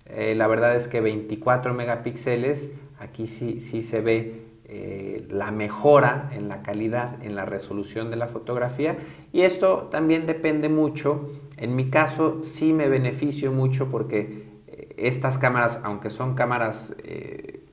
eh, 0.04 0.34
la 0.34 0.46
verdad 0.46 0.76
es 0.76 0.88
que 0.88 1.00
24 1.00 1.72
megapíxeles, 1.72 2.72
aquí 2.98 3.28
sí, 3.28 3.60
sí 3.60 3.80
se 3.80 4.02
ve 4.02 4.48
eh, 4.68 5.26
la 5.30 5.50
mejora 5.50 6.30
en 6.32 6.48
la 6.48 6.62
calidad, 6.62 7.22
en 7.22 7.34
la 7.34 7.44
resolución 7.44 8.10
de 8.10 8.16
la 8.16 8.28
fotografía. 8.28 8.98
Y 9.32 9.42
esto 9.42 9.88
también 9.90 10.26
depende 10.26 10.68
mucho. 10.68 11.30
En 11.56 11.74
mi 11.74 11.90
caso 11.90 12.42
sí 12.42 12.72
me 12.72 12.88
beneficio 12.88 13.50
mucho 13.50 13.90
porque 13.90 14.46
eh, 14.66 14.94
estas 14.98 15.38
cámaras, 15.38 15.80
aunque 15.82 16.10
son 16.10 16.34
cámaras 16.34 16.96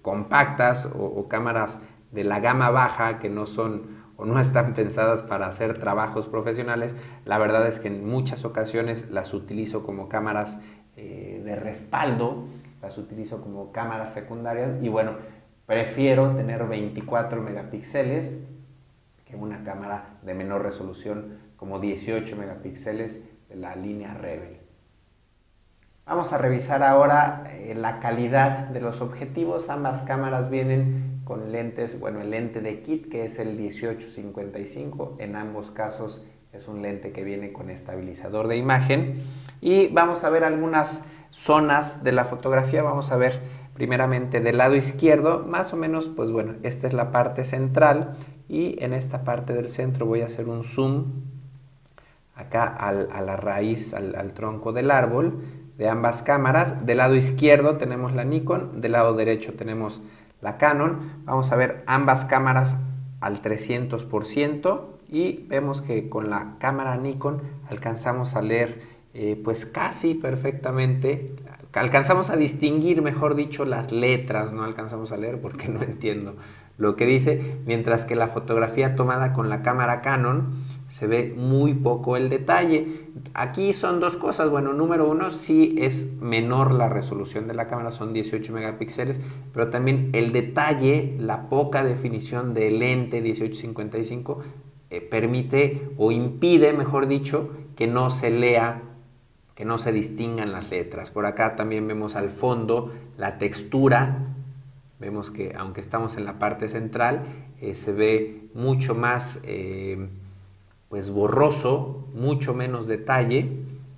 compactas 0.01 0.89
o 0.97 1.27
cámaras 1.27 1.81
de 2.11 2.23
la 2.23 2.39
gama 2.39 2.69
baja 2.69 3.19
que 3.19 3.29
no 3.29 3.45
son 3.45 4.05
o 4.17 4.25
no 4.25 4.39
están 4.39 4.73
pensadas 4.73 5.21
para 5.21 5.47
hacer 5.47 5.77
trabajos 5.77 6.27
profesionales, 6.27 6.95
la 7.25 7.37
verdad 7.37 7.67
es 7.67 7.79
que 7.79 7.87
en 7.87 8.07
muchas 8.07 8.45
ocasiones 8.45 9.09
las 9.11 9.33
utilizo 9.33 9.83
como 9.83 10.09
cámaras 10.09 10.59
eh, 10.97 11.41
de 11.43 11.55
respaldo, 11.55 12.45
las 12.81 12.97
utilizo 12.97 13.41
como 13.41 13.71
cámaras 13.71 14.13
secundarias 14.13 14.81
y 14.81 14.89
bueno, 14.89 15.13
prefiero 15.65 16.35
tener 16.35 16.65
24 16.65 17.41
megapíxeles 17.41 18.43
que 19.25 19.35
una 19.35 19.63
cámara 19.63 20.17
de 20.21 20.33
menor 20.33 20.63
resolución 20.63 21.39
como 21.55 21.79
18 21.79 22.35
megapíxeles 22.35 23.23
de 23.49 23.55
la 23.55 23.75
línea 23.75 24.13
Rebel. 24.13 24.59
Vamos 26.05 26.33
a 26.33 26.37
revisar 26.37 26.83
ahora 26.83 27.45
eh, 27.49 27.73
la 27.75 27.99
calidad 27.99 28.67
de 28.67 28.79
los 28.79 29.01
objetivos. 29.01 29.69
Ambas 29.71 30.03
cámaras 30.03 30.51
vienen 30.51 31.21
con 31.23 31.51
lentes, 31.51 31.99
bueno, 31.99 32.21
el 32.21 32.29
lente 32.29 32.61
de 32.61 32.83
kit 32.83 33.09
que 33.09 33.25
es 33.25 33.39
el 33.39 33.55
1855, 33.55 35.15
en 35.17 35.35
ambos 35.35 35.71
casos 35.71 36.23
es 36.53 36.67
un 36.67 36.83
lente 36.83 37.11
que 37.11 37.23
viene 37.23 37.51
con 37.51 37.71
estabilizador 37.71 38.47
de 38.47 38.55
imagen 38.55 39.23
y 39.61 39.87
vamos 39.87 40.23
a 40.23 40.29
ver 40.29 40.43
algunas 40.43 41.03
zonas 41.31 42.03
de 42.03 42.11
la 42.11 42.23
fotografía, 42.23 42.83
vamos 42.83 43.11
a 43.11 43.17
ver 43.17 43.41
primeramente 43.75 44.39
del 44.39 44.57
lado 44.57 44.75
izquierdo, 44.75 45.45
más 45.45 45.73
o 45.73 45.77
menos, 45.77 46.07
pues 46.07 46.31
bueno, 46.31 46.55
esta 46.63 46.87
es 46.87 46.93
la 46.93 47.11
parte 47.11 47.43
central 47.43 48.15
y 48.47 48.81
en 48.81 48.93
esta 48.93 49.23
parte 49.23 49.53
del 49.53 49.67
centro 49.67 50.05
voy 50.05 50.21
a 50.21 50.25
hacer 50.25 50.47
un 50.47 50.63
zoom 50.63 51.25
acá 52.35 52.65
a 52.65 53.21
la 53.21 53.35
raíz, 53.35 53.93
al, 53.93 54.33
tronco 54.33 54.71
del 54.73 54.91
árbol 54.91 55.41
de 55.77 55.89
ambas 55.89 56.21
cámaras. 56.21 56.85
Del 56.85 56.97
lado 56.97 57.15
izquierdo 57.15 57.77
tenemos 57.77 58.13
la 58.13 58.23
Nikon, 58.23 58.79
del 58.79 58.93
lado 58.93 59.13
derecho 59.13 59.53
tenemos 59.53 60.01
la 60.41 60.57
Canon. 60.57 61.23
Vamos 61.25 61.51
a 61.51 61.57
ver 61.57 61.83
ambas 61.85 62.23
cámaras 62.23 62.77
al 63.19 63.41
300% 63.41 64.85
y 65.09 65.45
vemos 65.47 65.81
que 65.81 66.07
con 66.07 66.29
la 66.29 66.55
cámara 66.59 66.95
Nikon 66.97 67.41
alcanzamos 67.69 68.35
a 68.35 68.41
leer 68.41 68.79
eh, 69.13 69.39
pues 69.41 69.65
casi 69.65 70.13
perfectamente, 70.13 71.35
alcanzamos 71.75 72.29
a 72.29 72.37
distinguir, 72.37 73.01
mejor 73.01 73.35
dicho, 73.35 73.65
las 73.65 73.91
letras, 73.91 74.53
no 74.53 74.63
alcanzamos 74.63 75.11
a 75.11 75.17
leer 75.17 75.41
porque 75.41 75.67
no 75.67 75.81
entiendo 75.81 76.35
lo 76.77 76.97
que 76.97 77.05
dice, 77.05 77.57
mientras 77.65 78.03
que 78.03 78.15
la 78.15 78.27
fotografía 78.27 78.95
tomada 78.95 79.31
con 79.31 79.49
la 79.49 79.61
cámara 79.61 80.01
Canon 80.01 80.49
se 80.89 81.07
ve 81.07 81.33
muy 81.35 81.73
poco 81.73 82.17
el 82.17 82.29
detalle. 82.29 83.09
Aquí 83.33 83.71
son 83.71 84.01
dos 84.01 84.17
cosas. 84.17 84.49
Bueno, 84.49 84.73
número 84.73 85.09
uno, 85.09 85.31
sí 85.31 85.75
es 85.77 86.17
menor 86.19 86.73
la 86.73 86.89
resolución 86.89 87.47
de 87.47 87.53
la 87.53 87.67
cámara, 87.67 87.91
son 87.91 88.13
18 88.13 88.51
megapíxeles, 88.51 89.21
pero 89.53 89.69
también 89.69 90.09
el 90.13 90.33
detalle, 90.33 91.15
la 91.17 91.47
poca 91.47 91.83
definición 91.83 92.53
del 92.53 92.79
lente 92.79 93.21
1855 93.21 94.39
eh, 94.89 95.01
permite 95.01 95.89
o 95.97 96.11
impide, 96.11 96.73
mejor 96.73 97.07
dicho, 97.07 97.51
que 97.77 97.87
no 97.87 98.09
se 98.09 98.31
lea, 98.31 98.83
que 99.55 99.65
no 99.65 99.77
se 99.77 99.91
distingan 99.91 100.51
las 100.51 100.69
letras. 100.69 101.11
Por 101.11 101.25
acá 101.25 101.55
también 101.55 101.87
vemos 101.87 102.15
al 102.15 102.29
fondo 102.29 102.93
la 103.17 103.37
textura. 103.37 104.23
Vemos 104.99 105.31
que 105.31 105.55
aunque 105.57 105.81
estamos 105.81 106.17
en 106.17 106.25
la 106.25 106.39
parte 106.39 106.67
central, 106.67 107.23
eh, 107.61 107.73
se 107.73 107.91
ve 107.91 108.49
mucho 108.53 108.93
más... 108.95 109.39
Eh, 109.43 110.09
pues 110.89 111.09
borroso, 111.09 112.05
mucho 112.15 112.53
menos 112.53 112.87
detalle 112.87 113.51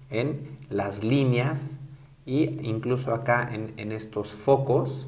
en 0.09 0.57
las 0.69 1.03
líneas 1.03 1.77
e 2.25 2.57
incluso 2.63 3.13
acá 3.13 3.49
en, 3.53 3.91
estos 3.91 4.31
focos 4.31 5.07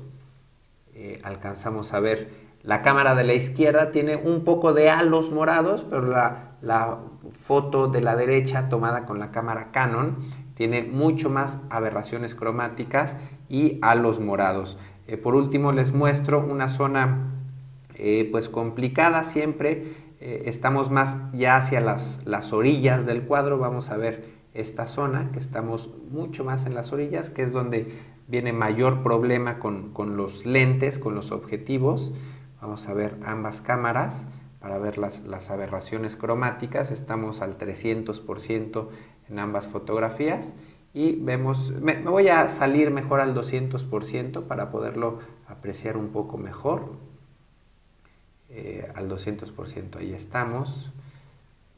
eh, 0.94 1.20
alcanzamos 1.24 1.94
a 1.94 2.00
ver 2.00 2.30
la 2.62 2.82
cámara 2.82 3.16
de 3.16 3.24
la 3.24 3.34
izquierda 3.34 3.92
tiene 3.92 4.18
un 4.18 4.44
poco 4.44 4.74
de 4.74 4.90
halos 4.90 5.32
morados, 5.32 5.86
pero 5.90 6.04
la, 6.04 6.52
la 6.62 7.00
foto 7.32 7.88
de 7.88 8.02
la 8.02 8.16
derecha 8.16 8.70
tomada 8.70 9.06
con 9.06 9.20
la 9.20 9.32
cámara 9.32 9.72
Canon 9.72 10.18
tiene 10.54 10.84
mucho 10.84 11.30
más 11.30 11.60
aberraciones 11.70 12.36
cromáticas 12.36 13.16
y 13.48 13.80
halos 13.82 14.20
morados. 14.20 14.78
Eh, 15.08 15.18
por 15.18 15.36
último 15.36 15.72
les 15.72 15.94
muestro 15.94 16.46
una 16.46 16.68
zona 16.68 17.28
eh, 17.96 18.28
pues 18.32 18.50
complicada 18.50 19.24
siempre 19.24 20.10
eh, 20.22 20.44
estamos 20.48 20.92
más 20.92 21.18
ya 21.32 21.56
hacia 21.56 21.80
las, 21.80 22.22
las, 22.26 22.52
orillas 22.52 23.06
del 23.06 23.24
cuadro, 23.24 23.58
vamos 23.58 23.90
a 23.90 23.96
ver 23.96 24.26
esta 24.54 24.88
zona, 24.88 25.32
que 25.32 25.40
estamos 25.40 25.90
mucho 26.12 26.44
más 26.44 26.66
en 26.66 26.76
las 26.76 26.92
orillas, 26.92 27.30
que 27.30 27.44
es 27.44 27.54
donde 27.54 27.98
viene 28.28 28.52
mayor 28.52 29.02
problema 29.02 29.60
con, 29.60 29.94
los 30.18 30.46
lentes, 30.46 31.00
con 31.00 31.16
los 31.16 31.32
objetivos. 31.32 32.14
Vamos 32.62 32.88
a 32.90 32.94
ver 32.94 33.18
ambas 33.26 33.62
cámaras 33.62 34.28
para 34.60 34.78
ver 34.78 34.98
las, 34.98 35.50
aberraciones 35.50 36.16
cromáticas, 36.16 36.92
estamos 36.92 37.42
al 37.42 37.58
300% 37.58 38.88
en 39.30 39.40
ambas 39.40 39.68
fotografías 39.68 40.54
y 40.94 41.16
vemos, 41.16 41.72
me, 41.72 42.02
voy 42.02 42.28
a 42.30 42.48
salir 42.48 42.92
mejor 42.92 43.22
al 43.22 43.36
200% 43.36 44.44
para 44.44 44.72
poderlo 44.72 45.20
apreciar 45.48 45.98
un 45.98 46.10
poco 46.10 46.38
mejor. 46.38 47.10
Eh, 48.52 48.92
al 48.96 49.08
200%. 49.08 49.98
Ahí 49.98 50.12
estamos. 50.12 50.92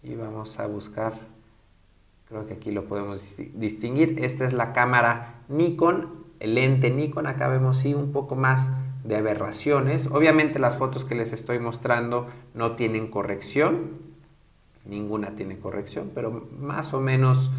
Y 0.03 0.15
vamos 0.15 0.57
a 0.59 0.67
buscar, 0.67 1.13
creo 2.29 2.47
que 2.47 2.53
aquí 2.53 2.71
lo 2.71 2.85
podemos 2.85 3.35
distinguir. 3.53 4.23
Esta 4.23 4.46
es 4.46 4.53
la 4.53 4.72
cámara 4.72 5.41
Nikon, 5.50 6.24
el 6.39 6.55
lente 6.55 6.89
Nikon. 6.89 7.27
Acá 7.27 7.50
vemos 7.50 7.77
sí 7.77 7.94
un 7.94 8.13
poco 8.13 8.37
más 8.37 8.72
de 9.03 9.18
aberraciones. 9.18 10.07
Obviamente 10.07 10.59
las 10.59 10.77
fotos 10.77 11.05
que 11.05 11.16
les 11.16 11.33
estoy 11.33 11.59
mostrando 11.59 12.27
no 12.53 12.75
tienen 12.75 13.07
corrección. 13.07 14.11
Ninguna 14.85 15.35
tiene 15.35 15.59
corrección, 15.59 16.11
pero 16.14 16.48
más 16.59 16.94
o 16.94 17.01
menos 17.01 17.51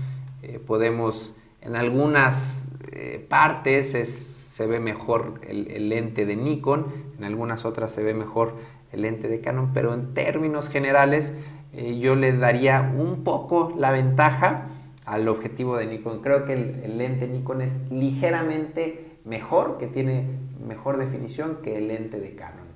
eh, 0.42 0.58
podemos, 0.58 1.34
en 1.60 1.76
algunas 1.76 2.72
eh, 2.92 3.24
partes 3.28 3.92
se 3.92 4.66
ve 4.66 4.80
mejor 4.80 5.40
el, 5.48 5.70
el, 5.70 5.88
lente 5.88 6.26
de 6.26 6.36
Nikon, 6.36 6.86
en 7.18 7.24
algunas 7.24 7.64
otras 7.64 7.92
se 7.92 8.02
ve 8.02 8.12
mejor 8.12 8.56
el 8.90 9.02
lente 9.02 9.28
de 9.28 9.40
Canon, 9.40 9.70
pero 9.72 9.94
en 9.94 10.14
términos 10.14 10.68
generales 10.68 11.34
eh, 11.72 11.98
yo 11.98 12.16
le 12.16 12.36
daría 12.36 12.92
un 12.96 13.24
poco 13.24 13.74
la 13.78 13.90
ventaja 13.92 14.68
al 15.04 15.26
objetivo 15.28 15.76
de 15.76 15.86
Nikon. 15.86 16.20
Creo 16.20 16.44
que 16.44 16.52
el, 16.52 16.98
lente 16.98 17.26
Nikon 17.26 17.62
es 17.62 17.90
ligeramente 17.90 19.18
mejor, 19.24 19.78
que 19.78 19.86
tiene 19.86 20.26
mejor 20.66 20.96
definición 20.96 21.58
que 21.62 21.78
el 21.78 21.88
lente 21.88 22.20
de 22.20 22.34
Canon. 22.34 22.72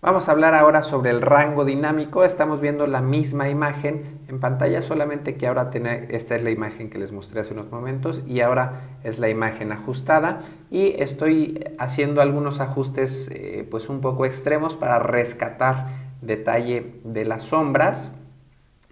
Vamos 0.00 0.28
a 0.28 0.32
hablar 0.32 0.54
ahora 0.54 0.84
sobre 0.84 1.10
el 1.10 1.20
rango 1.20 1.64
dinámico. 1.64 2.22
Estamos 2.22 2.60
viendo 2.60 2.86
la 2.86 3.00
misma 3.00 3.48
imagen 3.48 4.20
en 4.28 4.38
pantalla, 4.38 4.80
solamente 4.80 5.36
que 5.36 5.48
ahora 5.48 5.70
tiene, 5.70 6.06
esta 6.10 6.36
es 6.36 6.44
la 6.44 6.50
imagen 6.50 6.88
que 6.88 6.98
les 6.98 7.10
mostré 7.10 7.40
hace 7.40 7.52
unos 7.52 7.72
momentos 7.72 8.22
y 8.24 8.40
ahora 8.40 8.98
es 9.02 9.18
la 9.18 9.28
imagen 9.28 9.72
ajustada. 9.72 10.40
Y 10.70 10.94
estoy 11.02 11.64
haciendo 11.80 12.22
algunos 12.22 12.60
ajustes 12.60 13.28
eh, 13.32 13.66
pues 13.68 13.88
un 13.88 14.00
poco 14.00 14.24
extremos 14.24 14.76
para 14.76 15.00
rescatar 15.00 15.88
detalle 16.22 17.00
de 17.02 17.24
las 17.24 17.42
sombras 17.42 18.12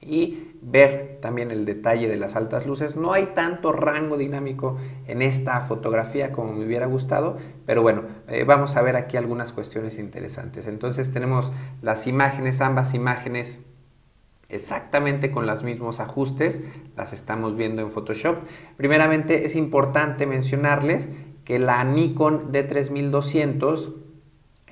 y 0.00 0.45
ver 0.62 1.18
también 1.20 1.50
el 1.50 1.64
detalle 1.64 2.08
de 2.08 2.16
las 2.16 2.36
altas 2.36 2.66
luces. 2.66 2.96
No 2.96 3.12
hay 3.12 3.26
tanto 3.34 3.72
rango 3.72 4.16
dinámico 4.16 4.76
en 5.06 5.22
esta 5.22 5.60
fotografía 5.60 6.32
como 6.32 6.52
me 6.52 6.64
hubiera 6.64 6.86
gustado, 6.86 7.36
pero 7.64 7.82
bueno, 7.82 8.02
eh, 8.28 8.44
vamos 8.44 8.76
a 8.76 8.82
ver 8.82 8.96
aquí 8.96 9.16
algunas 9.16 9.52
cuestiones 9.52 9.98
interesantes. 9.98 10.66
Entonces 10.66 11.12
tenemos 11.12 11.52
las 11.82 12.06
imágenes, 12.06 12.60
ambas 12.60 12.94
imágenes 12.94 13.60
exactamente 14.48 15.30
con 15.30 15.46
los 15.46 15.62
mismos 15.62 16.00
ajustes, 16.00 16.62
las 16.96 17.12
estamos 17.12 17.56
viendo 17.56 17.82
en 17.82 17.90
Photoshop. 17.90 18.36
Primeramente 18.76 19.44
es 19.44 19.56
importante 19.56 20.26
mencionarles 20.26 21.10
que 21.44 21.58
la 21.58 21.82
Nikon 21.84 22.52
D3200 22.52 23.94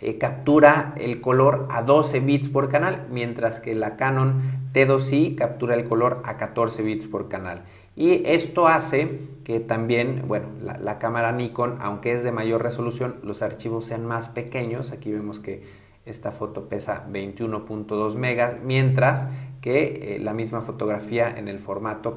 eh, 0.01 0.19
captura 0.19 0.93
el 0.97 1.21
color 1.21 1.69
a 1.71 1.83
12 1.83 2.21
bits 2.21 2.49
por 2.49 2.69
canal, 2.69 3.07
mientras 3.11 3.61
que 3.61 3.75
la 3.75 3.97
Canon 3.97 4.64
T2i 4.75 5.37
captura 5.37 5.75
el 5.75 5.85
color 5.85 6.21
a 6.25 6.37
14 6.37 6.83
bits 6.83 7.07
por 7.07 7.29
canal. 7.29 7.65
Y 7.97 8.23
esto 8.27 8.67
hace 8.67 9.21
que 9.45 9.61
también, 9.61 10.25
bueno, 10.27 10.49
la, 10.61 10.99
cámara 10.99 11.31
Nikon, 11.31 11.77
aunque 11.81 12.13
es 12.13 12.25
de 12.25 12.33
mayor 12.33 12.63
resolución, 12.63 13.21
los 13.23 13.41
archivos 13.43 13.85
sean 13.85 14.05
más 14.05 14.29
pequeños. 14.29 14.91
Aquí 14.91 15.13
vemos 15.13 15.39
que 15.39 15.63
esta 16.05 16.33
foto 16.33 16.69
pesa 16.69 17.07
21.2 17.11 18.17
megas, 18.17 18.59
mientras 18.63 19.29
que 19.61 20.17
eh, 20.17 20.19
la 20.19 20.35
misma 20.35 20.61
fotografía 20.61 21.33
en 21.35 21.49
el 21.49 21.59
formato 21.59 22.17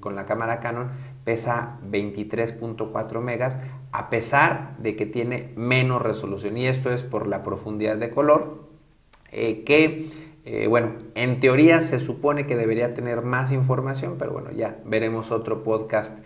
con 0.00 0.16
la 0.16 0.26
cámara 0.26 0.58
Canon 0.58 0.90
pesa 1.24 1.78
23.4 1.88 3.20
megas, 3.20 3.58
a 3.92 4.08
pesar 4.10 4.76
de 4.78 4.96
que 4.96 5.06
tiene 5.06 5.52
menos 5.54 6.02
resolución. 6.02 6.56
Y 6.56 6.66
esto 6.66 6.90
es 6.90 7.04
por 7.04 7.26
la 7.26 7.42
profundidad 7.42 7.96
de 7.96 8.10
color, 8.10 8.64
eh, 9.32 9.62
que, 9.64 10.08
eh, 10.44 10.66
bueno, 10.66 10.94
en 11.14 11.40
teoría 11.40 11.80
se 11.80 11.98
supone 11.98 12.46
que 12.46 12.56
debería 12.56 12.94
tener 12.94 13.22
más 13.22 13.52
información, 13.52 14.16
pero 14.18 14.32
bueno, 14.32 14.50
ya 14.50 14.78
veremos 14.84 15.30
otro 15.30 15.62
podcast 15.62 16.18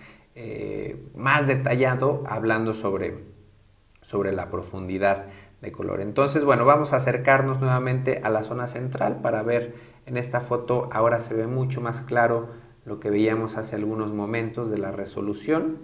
más 1.15 1.47
detallado 1.47 2.25
hablando 2.27 2.75
sobre, 2.75 3.23
sobre 4.03 4.33
la 4.33 4.51
profundidad 4.51 5.27
de 5.63 5.71
color. 5.71 6.01
Entonces, 6.01 6.45
bueno, 6.45 6.65
vamos 6.65 6.93
a 6.93 6.97
acercarnos 6.97 7.61
nuevamente 7.61 8.21
a 8.25 8.31
la 8.31 8.43
zona 8.43 8.67
central 8.67 9.21
para 9.23 9.45
ver 9.45 9.75
en 10.07 10.17
esta 10.17 10.41
foto 10.41 10.89
ahora 10.93 11.21
se 11.21 11.35
ve 11.35 11.47
mucho 11.47 11.81
más 11.81 12.03
claro 12.03 12.49
lo 12.85 13.01
que 13.01 13.09
veíamos 13.09 13.57
hace 13.57 13.77
algunos 13.77 14.13
momentos 14.13 14.71
de 14.71 14.79
la 14.79 14.93
resolución. 14.93 15.79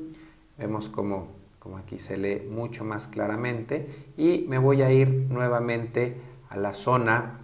Vemos 0.59 0.90
como, 0.90 1.29
como 1.59 1.79
aquí 1.79 1.99
se 1.99 2.19
lee 2.19 2.47
mucho 2.51 2.85
más 2.85 3.09
claramente. 3.09 3.88
Y 4.19 4.45
me 4.49 4.59
voy 4.59 4.83
a 4.83 4.93
ir 4.93 5.09
nuevamente 5.31 6.21
a 6.51 6.59
la 6.59 6.75
zona 6.75 7.39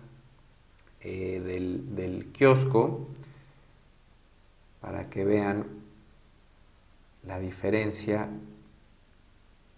eh, 1.08 1.40
del, 1.40 2.26
kiosco 2.32 3.06
para 4.80 5.08
que 5.08 5.24
vean 5.24 5.66
la 7.24 7.38
diferencia, 7.38 8.28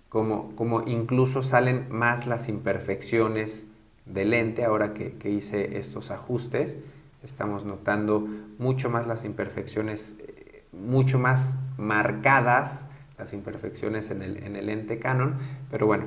como, 0.08 0.82
incluso 0.86 1.42
salen 1.42 1.84
más 1.90 2.26
las 2.26 2.48
imperfecciones 2.48 3.66
del 4.06 4.30
lente, 4.30 4.64
ahora 4.64 4.94
que, 4.94 5.30
hice 5.30 5.76
estos 5.76 6.10
ajustes, 6.10 6.78
estamos 7.22 7.66
notando 7.66 8.26
mucho 8.56 8.88
más 8.88 9.06
las 9.06 9.26
imperfecciones, 9.26 10.14
eh, 10.20 10.64
mucho 10.72 11.18
más 11.18 11.58
marcadas 11.76 12.86
las 13.18 13.34
imperfecciones 13.34 14.10
en 14.10 14.22
el, 14.22 14.68
en 14.70 14.98
Canon, 14.98 15.36
pero 15.70 15.86
bueno, 15.86 16.06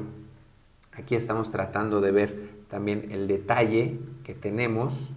aquí 0.93 1.13
estamos 1.13 1.51
tratando 1.51 2.01
de 2.01 2.11
ver 2.11 2.60
también 2.71 3.09
el 3.11 3.27
detalle 3.27 3.99
que 4.23 4.33
tenemos 4.33 5.09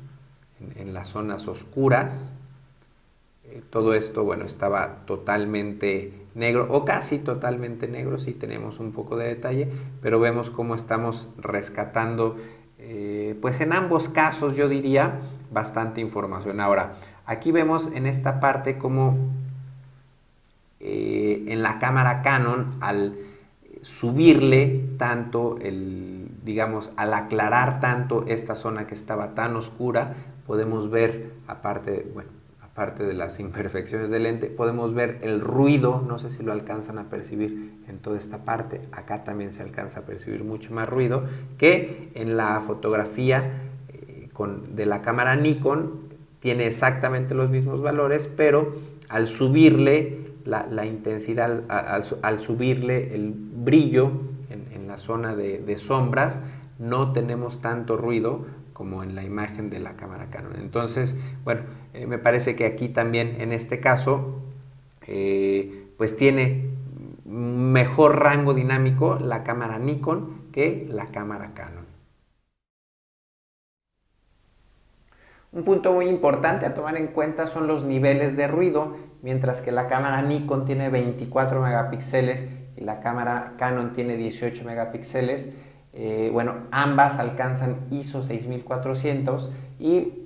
en, 0.77 0.93
las 0.93 1.11
zonas 1.11 1.47
oscuras. 1.47 2.33
Eh, 3.45 3.63
todo 3.71 3.95
esto, 3.95 4.25
bueno, 4.25 4.45
estaba 4.45 5.07
totalmente 5.07 6.13
negro 6.35 6.67
o 6.69 6.85
casi 6.85 7.21
totalmente 7.21 7.87
negro, 7.87 8.19
sí 8.19 8.33
tenemos 8.33 8.81
un 8.81 8.91
poco 8.91 9.17
de 9.17 9.29
detalle, 9.29 9.69
pero 10.03 10.19
vemos 10.19 10.51
cómo 10.51 10.75
estamos 10.75 11.29
rescatando, 11.39 12.37
eh, 12.81 13.39
pues 13.41 13.61
en 13.61 13.73
ambos 13.73 14.09
casos 14.09 14.57
yo 14.57 14.69
diría, 14.69 15.21
bastante 15.53 16.01
información. 16.01 16.59
Ahora, 16.59 16.97
aquí 17.25 17.53
vemos 17.53 17.87
en 17.95 18.07
esta 18.07 18.41
parte 18.41 18.79
cómo 18.79 19.17
eh, 20.81 21.45
en 21.47 21.63
la 21.63 21.79
cámara 21.79 22.21
Canon 22.23 22.79
al 22.81 23.17
subirle 23.81 24.89
tanto 24.99 25.57
el, 25.61 26.14
digamos, 26.45 26.93
al 26.97 27.15
aclarar 27.15 27.81
tanto 27.81 28.25
esta 28.29 28.55
zona 28.55 28.87
que 28.87 28.95
estaba 28.95 29.35
tan 29.35 29.57
oscura, 29.57 30.15
podemos 30.47 30.91
ver, 30.91 31.33
aparte, 31.49 32.07
bueno, 32.13 32.31
aparte 32.63 33.05
de 33.05 33.15
las 33.15 33.41
imperfecciones 33.41 34.11
del 34.11 34.25
lente, 34.25 34.49
podemos 34.49 34.95
ver 34.95 35.19
el 35.23 35.41
ruido, 35.41 36.05
no 36.07 36.19
sé 36.19 36.29
si 36.29 36.43
lo 36.43 36.53
alcanzan 36.53 36.99
a 36.99 37.05
percibir 37.09 37.73
en 37.89 37.99
toda 37.99 38.19
esta 38.19 38.45
parte, 38.45 38.83
acá 38.93 39.25
también 39.25 39.53
se 39.53 39.63
alcanza 39.63 40.01
a 40.01 40.03
percibir 40.03 40.45
mucho 40.45 40.73
más 40.75 40.89
ruido 40.89 41.25
que 41.57 42.11
en 42.15 42.37
la 42.37 42.61
fotografía 42.61 43.63
eh, 43.89 44.29
con, 44.33 44.77
de 44.77 44.85
la 44.87 45.01
cámara 45.01 45.37
Nikon, 45.37 46.05
tiene 46.41 46.67
exactamente 46.67 47.35
los 47.35 47.49
mismos 47.49 47.81
valores, 47.81 48.27
pero 48.27 48.75
al 49.09 49.29
subirle 49.29 50.25
la, 50.45 50.85
intensidad, 50.85 51.63
al, 51.69 52.39
subirle 52.39 53.15
el 53.15 53.33
brillo 53.33 54.13
zona 54.97 55.35
de 55.35 55.79
sombras, 55.79 56.41
no 56.79 57.13
tenemos 57.13 57.61
tanto 57.61 57.97
ruido 57.97 58.45
como 58.75 59.03
en 59.03 59.15
la 59.15 59.23
imagen 59.23 59.71
de 59.71 59.79
la 59.81 59.97
cámara 59.97 60.29
Canon. 60.29 60.57
Entonces, 60.57 61.17
bueno, 61.45 61.63
eh, 61.95 62.07
me 62.07 62.19
parece 62.19 62.57
que 62.57 62.67
aquí 62.67 62.89
también 62.89 63.41
en 63.41 63.53
este 63.53 63.81
caso, 63.81 64.41
eh, 65.07 65.87
pues 65.97 66.17
tiene 66.17 66.71
mejor 67.25 68.21
rango 68.21 68.53
dinámico 68.53 69.19
la 69.19 69.45
cámara 69.45 69.79
Nikon 69.79 70.51
que 70.53 70.87
la 70.91 71.07
cámara 71.07 71.55
Canon. 71.55 71.85
Un 75.53 75.63
punto 75.63 75.93
muy 75.93 76.09
importante 76.09 76.67
a 76.67 76.75
tomar 76.75 76.97
en 76.97 77.07
cuenta 77.07 77.47
son 77.47 77.69
los 77.69 77.85
niveles 77.85 78.37
de 78.37 78.49
ruido, 78.49 78.97
mientras 79.23 79.61
que 79.61 79.71
la 79.71 79.87
cámara 79.87 80.21
Nikon 80.23 80.65
tiene 80.65 80.89
24 80.91 81.63
megapíxeles 81.63 82.49
la 82.77 83.01
cámara 83.01 83.55
Canon 83.59 83.93
tiene 83.93 84.17
18 84.17 84.65
megapíxeles. 84.65 85.53
Eh, 85.93 86.31
bueno, 86.33 86.55
ambas 86.71 87.19
alcanzan 87.19 87.77
ISO 87.91 88.23
6400 88.23 89.53
y 89.79 90.25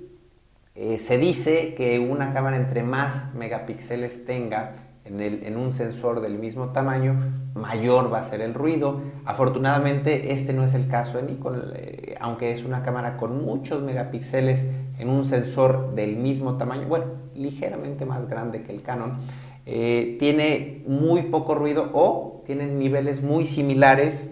eh, 0.75 0.97
se 0.97 1.17
dice 1.17 1.75
que 1.75 1.99
una 1.99 2.33
cámara 2.33 2.55
entre 2.55 2.83
más 2.83 3.35
megapíxeles 3.35 4.25
tenga 4.25 4.73
en, 5.17 5.57
un 5.57 5.71
sensor 5.71 6.21
del 6.21 6.37
mismo 6.37 6.69
tamaño, 6.69 7.17
mayor 7.55 8.11
va 8.13 8.19
a 8.19 8.23
ser 8.23 8.41
el 8.41 8.53
ruido. 8.53 9.01
Afortunadamente 9.25 10.31
este 10.31 10.53
no 10.53 10.63
es 10.63 10.73
el 10.73 10.87
caso 10.87 11.17
de 11.17 11.23
Nikon, 11.23 11.63
eh, 11.75 12.15
aunque 12.19 12.51
es 12.51 12.63
una 12.63 12.83
cámara 12.83 13.17
con 13.17 13.43
muchos 13.43 13.81
megapíxeles 13.81 14.67
en 14.97 15.09
un 15.09 15.25
sensor 15.25 15.95
del 15.95 16.17
mismo 16.17 16.57
tamaño, 16.57 16.87
bueno, 16.87 17.05
ligeramente 17.35 18.05
más 18.05 18.27
grande 18.27 18.63
que 18.63 18.71
el 18.71 18.81
Canon, 18.81 19.17
tiene 19.65 20.83
muy 20.87 21.23
poco 21.23 21.53
ruido 21.55 21.91
o 21.93 22.41
tiene 22.45 22.65
niveles 22.65 23.21
muy 23.21 23.45
similares 23.45 24.31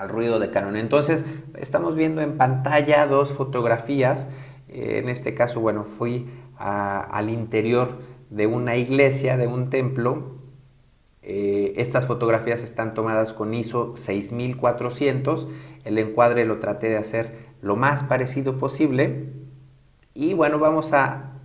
al 0.00 0.08
ruido 0.08 0.38
de 0.38 0.50
Canon. 0.50 0.76
Entonces, 0.76 1.26
estamos 1.58 1.94
viendo 1.94 2.22
en 2.22 2.38
pantalla 2.38 3.06
dos 3.06 3.34
fotografías. 3.34 4.30
Eh, 4.68 4.98
en 5.02 5.10
este 5.10 5.34
caso, 5.34 5.60
bueno, 5.60 5.84
fui 5.84 6.26
al 6.56 7.28
interior 7.28 7.98
de 8.30 8.46
una 8.46 8.76
iglesia, 8.76 9.36
de 9.36 9.46
un 9.46 9.68
templo. 9.68 10.36
Eh, 11.22 11.74
estas 11.76 12.06
fotografías 12.06 12.62
están 12.62 12.94
tomadas 12.94 13.34
con 13.34 13.52
ISO 13.52 13.94
6400. 13.94 15.48
El 15.84 15.98
encuadre 15.98 16.46
lo 16.46 16.60
traté 16.60 16.88
de 16.88 16.96
hacer 16.96 17.34
lo 17.60 17.76
más 17.76 18.02
parecido 18.02 18.56
posible. 18.56 19.34
Y 20.14 20.32
bueno, 20.32 20.58
vamos 20.58 20.94
a... 20.94 21.39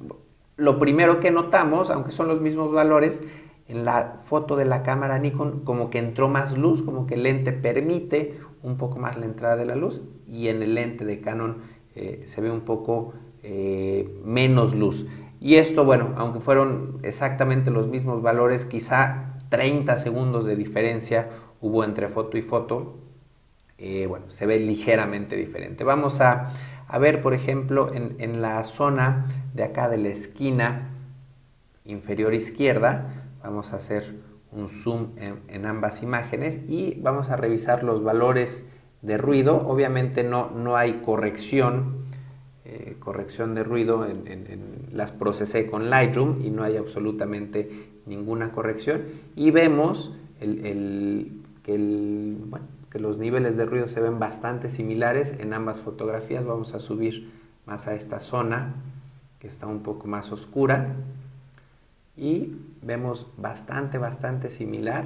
Lo 0.57 0.79
primero 0.79 1.19
que 1.19 1.31
notamos, 1.31 1.89
aunque 1.89 2.11
son 2.11 2.27
los 2.27 2.41
mismos 2.41 2.71
valores, 2.71 3.21
en 3.67 3.83
la 3.83 4.17
foto 4.23 4.55
de 4.55 4.65
la 4.65 4.83
cámara 4.83 5.17
Nikon 5.19 5.59
como 5.59 5.89
que 5.89 5.97
entró 5.97 6.29
más 6.29 6.57
luz, 6.57 6.81
como 6.83 7.07
que 7.07 7.15
el 7.15 7.23
lente 7.23 7.51
permite 7.51 8.39
un 8.61 8.77
poco 8.77 8.99
más 8.99 9.17
la 9.17 9.25
entrada 9.25 9.55
de 9.55 9.65
la 9.65 9.75
luz 9.75 10.03
y 10.27 10.47
en 10.47 10.61
el 10.61 10.75
lente 10.75 11.05
de 11.05 11.19
Canon 11.19 11.57
eh, 11.95 12.23
se 12.25 12.41
ve 12.41 12.51
un 12.51 12.61
poco 12.61 13.13
eh, 13.43 14.19
menos 14.23 14.75
luz. 14.75 15.05
Y 15.41 15.55
esto, 15.55 15.85
bueno, 15.85 16.13
aunque 16.17 16.39
fueron 16.39 16.99
exactamente 17.03 17.71
los 17.71 17.87
mismos 17.87 18.21
valores, 18.21 18.65
quizá 18.65 19.35
30 19.49 19.97
segundos 19.97 20.45
de 20.45 20.55
diferencia 20.55 21.29
hubo 21.61 21.83
entre 21.83 22.09
foto 22.09 22.37
y 22.37 22.41
foto, 22.41 22.95
eh, 23.77 24.05
bueno, 24.07 24.25
se 24.29 24.45
ve 24.45 24.59
ligeramente 24.59 25.35
diferente. 25.35 25.83
Vamos 25.83 26.21
a, 26.21 26.51
ver, 26.99 27.21
por 27.21 27.33
ejemplo, 27.33 27.93
en, 27.93 28.15
en 28.19 28.41
la 28.41 28.63
zona 28.63 29.25
de 29.53 29.63
acá 29.63 29.89
de 29.89 29.97
la 29.97 30.09
esquina 30.09 30.89
inferior 31.85 32.33
izquierda, 32.33 33.25
Vamos 33.45 33.73
a 33.73 33.75
hacer 33.75 34.15
un 34.51 34.69
zoom 34.69 35.09
en, 35.19 35.65
ambas 35.67 36.01
imágenes 36.01 36.57
y 36.67 36.97
vamos 36.99 37.29
a 37.29 37.35
revisar 37.35 37.83
los 37.83 38.03
valores 38.03 38.63
de 39.03 39.19
ruido. 39.19 39.57
Obviamente 39.67 40.23
no, 40.23 40.49
no 40.49 40.77
hay 40.77 40.93
corrección, 41.05 42.07
eh, 42.63 42.95
corrección 42.99 43.53
de 43.53 43.63
ruido, 43.63 44.07
en, 44.07 44.87
las 44.91 45.11
procesé 45.11 45.67
con 45.67 45.91
Lightroom 45.91 46.41
y 46.43 46.49
no 46.49 46.63
hay 46.63 46.75
absolutamente 46.75 47.91
ninguna 48.07 48.51
corrección. 48.51 49.03
Y 49.35 49.51
vemos 49.51 50.11
que, 50.39 51.75
los 52.99 53.17
niveles 53.17 53.57
de 53.57 53.65
ruido 53.65 53.87
se 53.87 54.01
ven 54.01 54.19
bastante 54.19 54.69
similares 54.69 55.35
en 55.39 55.53
ambas 55.53 55.81
fotografías. 55.81 56.45
Vamos 56.45 56.73
a 56.73 56.79
subir 56.79 57.31
más 57.65 57.87
a 57.87 57.95
esta 57.95 58.19
zona 58.19 58.75
que 59.39 59.47
está 59.47 59.67
un 59.67 59.81
poco 59.81 60.07
más 60.07 60.31
oscura 60.31 60.95
y 62.17 62.57
vemos 62.81 63.27
bastante, 63.37 63.97
bastante 63.97 64.49
similar 64.49 65.05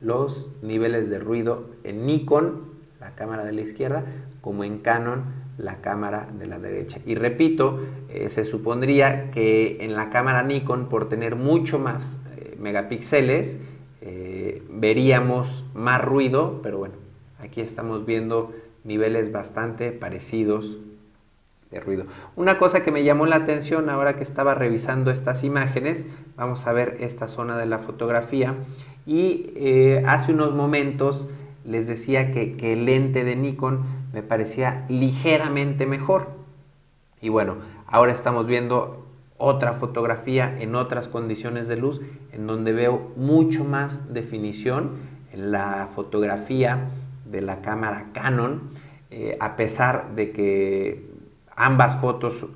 los 0.00 0.50
niveles 0.62 1.08
de 1.08 1.18
ruido 1.18 1.70
en 1.84 2.06
Nikon, 2.06 2.64
la 3.00 3.14
cámara 3.14 3.44
de 3.44 3.52
la 3.52 3.62
izquierda, 3.62 4.04
como 4.40 4.64
en 4.64 4.78
Canon, 4.78 5.24
la 5.58 5.80
cámara 5.80 6.28
de 6.38 6.46
la 6.46 6.58
derecha. 6.58 7.00
Y 7.06 7.14
repito, 7.14 7.80
eh, 8.10 8.28
se 8.28 8.44
supondría 8.44 9.30
que 9.30 9.78
en 9.80 9.94
la 9.94 10.10
cámara 10.10 10.42
Nikon, 10.42 10.88
por 10.88 11.08
tener 11.08 11.34
mucho 11.34 11.78
más 11.78 12.18
eh, 12.36 12.56
megapíxeles, 12.60 13.60
eh, 14.02 14.62
veríamos 14.70 15.64
más 15.74 16.04
ruido, 16.04 16.60
pero 16.62 16.78
bueno, 16.78 16.94
aquí 17.46 17.60
estamos 17.60 18.04
viendo 18.04 18.52
niveles 18.84 19.32
bastante 19.32 19.92
parecidos 19.92 20.78
de 21.70 21.80
ruido. 21.80 22.04
Una 22.36 22.58
cosa 22.58 22.82
que 22.82 22.92
me 22.92 23.04
llamó 23.04 23.26
la 23.26 23.36
atención 23.36 23.88
ahora 23.88 24.16
que 24.16 24.22
estaba 24.22 24.54
revisando 24.54 25.10
estas 25.10 25.42
imágenes, 25.42 26.06
vamos 26.36 26.66
a 26.66 26.72
ver 26.72 26.96
esta 27.00 27.28
zona 27.28 27.56
de 27.56 27.66
la 27.66 27.78
fotografía 27.78 28.54
y 29.06 29.52
eh, 29.56 30.02
hace 30.06 30.32
unos 30.32 30.54
momentos 30.54 31.28
les 31.64 31.88
decía 31.88 32.30
que, 32.30 32.72
el 32.72 32.84
lente 32.84 33.24
de 33.24 33.34
Nikon 33.34 33.82
me 34.12 34.22
parecía 34.22 34.84
ligeramente 34.88 35.86
mejor. 35.86 36.28
Y 37.20 37.28
bueno, 37.28 37.56
ahora 37.86 38.12
estamos 38.12 38.46
viendo 38.46 39.06
otra 39.36 39.72
fotografía 39.72 40.56
en 40.60 40.74
otras 40.74 41.08
condiciones 41.08 41.66
de 41.68 41.76
luz 41.76 42.00
en 42.32 42.46
donde 42.46 42.72
veo 42.72 43.12
mucho 43.16 43.64
más 43.64 44.12
definición 44.12 44.92
en 45.32 45.50
la 45.50 45.88
fotografía 45.92 46.88
de 47.30 47.42
la 47.42 47.60
cámara 47.60 48.10
Canon, 48.12 48.70
eh, 49.10 49.36
a 49.40 49.56
pesar 49.56 50.14
de 50.14 50.32
que 50.32 51.16
Ambas 51.56 51.96
fotos 51.96 52.46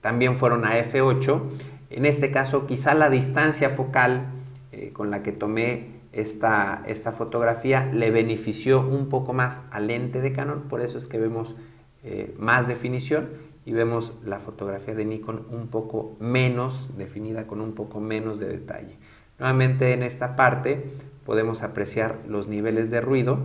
también 0.00 0.36
fueron 0.36 0.64
a 0.64 0.78
f8. 0.78 1.42
En 1.90 2.06
este 2.06 2.30
caso, 2.30 2.66
quizá 2.66 2.94
la 2.94 3.10
distancia 3.10 3.68
focal 3.68 4.28
eh, 4.70 4.92
con 4.92 5.10
la 5.10 5.24
que 5.24 5.32
tomé 5.32 5.96
esta, 6.12 6.84
esta, 6.86 7.10
fotografía 7.10 7.90
le 7.92 8.12
benefició 8.12 8.80
un 8.80 9.08
poco 9.08 9.32
más 9.32 9.60
al 9.72 9.88
lente 9.88 10.20
de 10.20 10.32
Canon, 10.32 10.62
por 10.62 10.80
eso 10.80 10.96
es 10.96 11.08
que 11.08 11.18
vemos 11.18 11.56
eh, 12.04 12.34
más 12.38 12.68
definición 12.68 13.28
y 13.66 13.72
vemos 13.72 14.14
la 14.24 14.38
fotografía 14.38 14.94
de 14.94 15.04
Nikon 15.04 15.46
un 15.50 15.66
poco 15.66 16.16
menos 16.20 16.96
definida, 16.96 17.46
con 17.46 17.60
un 17.60 17.72
poco 17.72 18.00
menos 18.00 18.38
de 18.38 18.46
detalle. 18.46 18.96
Nuevamente 19.38 19.92
en 19.92 20.04
esta 20.04 20.36
parte 20.36 20.92
podemos 21.26 21.62
apreciar 21.62 22.20
los 22.28 22.46
niveles 22.46 22.90
de 22.90 23.00
ruido 23.00 23.40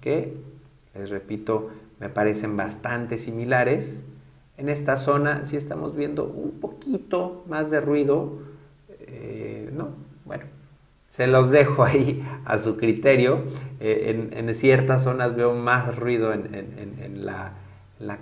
que, 0.00 0.34
les 0.94 1.10
repito, 1.10 1.70
me 1.98 2.08
parecen 2.08 2.56
bastante 2.56 3.18
similares. 3.18 4.04
En 4.56 4.68
esta 4.68 4.96
zona 4.96 5.44
sí 5.44 5.56
estamos 5.56 5.96
viendo 5.96 6.24
un 6.24 6.60
poquito 6.60 7.44
más 7.48 7.70
de 7.72 7.80
ruido, 7.80 8.38
eh, 9.00 9.68
¿no? 9.72 9.90
Bueno, 10.24 10.44
se 11.08 11.26
los 11.26 11.50
dejo 11.50 11.82
ahí 11.84 12.24
a 12.44 12.58
su 12.58 12.76
criterio. 12.76 13.42
Eh, 13.80 14.30
en, 14.32 14.54
ciertas 14.54 15.02
zonas 15.02 15.34
veo 15.34 15.54
más 15.54 15.96
ruido 15.96 16.32
en, 16.32 17.26
la, 17.26 17.54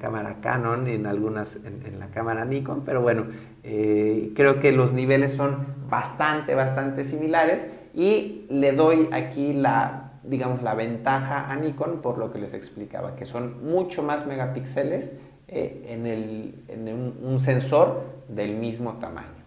cámara 0.01 0.38
Canon 0.40 0.88
y 0.88 0.92
en 0.92 1.07
algunas 1.07 1.57
en, 1.57 1.98
la 1.98 2.07
cámara 2.07 2.46
Nikon, 2.46 2.83
pero 2.85 3.03
bueno, 3.03 3.27
eh, 3.62 4.33
creo 4.35 4.59
que 4.59 4.72
los 4.72 4.94
niveles 4.94 5.33
son 5.33 5.66
bastante, 5.90 6.55
bastante 6.55 7.05
similares 7.05 7.66
y 7.95 8.47
le 8.49 8.73
doy 8.73 9.09
aquí 9.13 9.53
la, 9.53 10.13
digamos, 10.23 10.63
la 10.63 10.75
ventaja 10.75 11.51
a 11.51 11.57
Nikon 11.57 12.01
por 12.01 12.19
lo 12.19 12.33
que 12.33 12.39
les 12.39 12.55
explicaba, 12.55 13.17
que 13.17 13.27
son 13.27 13.65
mucho 13.65 14.03
más 14.03 14.27
megapíxeles 14.27 15.19
eh, 15.49 15.87
en, 15.89 17.15
un 17.23 17.41
sensor 17.41 18.05
del 18.29 18.57
mismo 18.57 18.95
tamaño. 18.95 19.43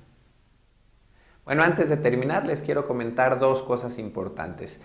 Bueno, 1.46 1.64
antes 1.64 1.90
de 1.90 1.98
terminar 1.98 2.46
les 2.46 2.62
quiero 2.62 2.88
comentar 2.88 3.40
dos 3.40 3.64
cosas 3.64 3.98
importantes. 3.98 4.82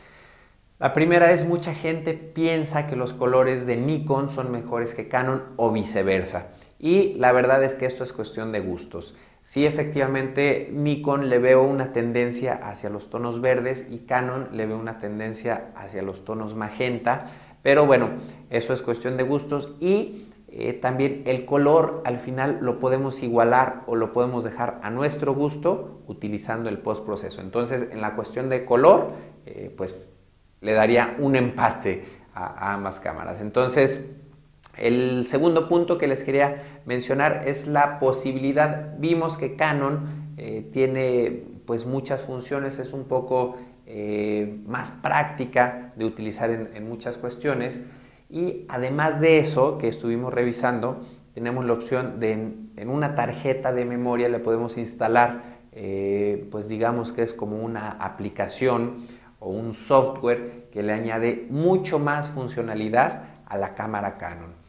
La 0.78 0.94
primera 0.94 1.30
es 1.32 1.44
mucha 1.44 1.74
gente 1.74 2.14
piensa 2.14 2.86
que 2.86 2.96
los 2.96 3.12
colores 3.12 3.66
de 3.66 3.76
Nikon 3.76 4.30
son 4.30 4.50
mejores 4.50 4.94
que 4.94 5.08
Canon 5.08 5.42
o 5.56 5.70
viceversa. 5.70 6.48
Y 6.78 7.14
la 7.18 7.32
verdad 7.32 7.62
es 7.62 7.74
que 7.74 7.84
esto 7.84 8.02
es 8.02 8.14
cuestión 8.14 8.50
de 8.50 8.60
gustos. 8.60 9.14
Sí, 9.50 9.66
efectivamente, 9.66 10.70
Nikon 10.72 11.28
le 11.28 11.40
veo 11.40 11.64
una 11.64 11.92
tendencia 11.92 12.54
hacia 12.62 12.88
los 12.88 13.10
tonos 13.10 13.40
verdes 13.40 13.88
y 13.90 13.98
Canon 13.98 14.50
le 14.52 14.64
veo 14.64 14.78
una 14.78 15.00
tendencia 15.00 15.72
hacia 15.74 16.02
los 16.02 16.24
tonos 16.24 16.54
magenta. 16.54 17.24
Pero 17.60 17.84
bueno, 17.84 18.10
eso 18.48 18.72
es 18.72 18.80
cuestión 18.80 19.16
de 19.16 19.24
gustos 19.24 19.74
y 19.80 20.28
eh, 20.46 20.72
también 20.74 21.24
el 21.26 21.46
color 21.46 22.00
al 22.06 22.20
final 22.20 22.58
lo 22.60 22.78
podemos 22.78 23.24
igualar 23.24 23.82
o 23.88 23.96
lo 23.96 24.12
podemos 24.12 24.44
dejar 24.44 24.78
a 24.84 24.90
nuestro 24.90 25.34
gusto 25.34 26.00
utilizando 26.06 26.68
el 26.68 26.78
postproceso. 26.78 27.40
Entonces, 27.40 27.88
en 27.90 28.00
la 28.00 28.14
cuestión 28.14 28.50
de 28.50 28.64
color, 28.64 29.10
eh, 29.46 29.74
pues 29.76 30.10
le 30.60 30.74
daría 30.74 31.16
un 31.18 31.34
empate 31.34 32.04
a, 32.34 32.72
ambas 32.72 33.00
cámaras. 33.00 33.40
Entonces, 33.40 34.12
el 34.80 35.26
segundo 35.26 35.68
punto 35.68 35.98
que 35.98 36.08
les 36.08 36.22
quería 36.22 36.80
mencionar 36.86 37.44
es 37.46 37.66
la 37.66 37.98
posibilidad. 37.98 38.98
Vimos 38.98 39.36
que 39.36 39.56
Canon 39.56 40.32
eh, 40.36 40.68
tiene 40.72 41.44
pues 41.66 41.86
muchas 41.86 42.22
funciones, 42.22 42.78
es 42.78 42.92
un 42.92 43.04
poco 43.04 43.58
más 44.66 44.92
práctica 44.92 45.92
de 45.96 46.04
utilizar 46.04 46.48
en 46.48 46.88
muchas 46.88 47.16
cuestiones. 47.16 47.80
Y 48.30 48.64
además 48.68 49.20
de 49.20 49.40
eso 49.40 49.78
que 49.78 49.88
estuvimos 49.88 50.32
revisando, 50.32 51.00
tenemos 51.34 51.64
la 51.64 51.72
opción 51.72 52.20
de 52.20 52.32
en, 52.32 52.88
una 52.88 53.14
tarjeta 53.14 53.72
de 53.72 53.84
memoria 53.84 54.28
le 54.28 54.38
podemos 54.38 54.78
instalar, 54.78 55.42
eh, 55.72 56.48
pues 56.50 56.68
digamos 56.68 57.12
que 57.12 57.22
es 57.22 57.32
como 57.32 57.58
una 57.58 57.90
aplicación 57.90 58.98
o 59.38 59.50
un 59.50 59.72
software 59.72 60.68
que 60.72 60.82
le 60.82 60.92
añade 60.92 61.46
mucho 61.50 61.98
más 61.98 62.28
funcionalidad 62.28 63.24
a 63.46 63.58
la 63.58 63.74
cámara 63.74 64.16
Canon. 64.16 64.59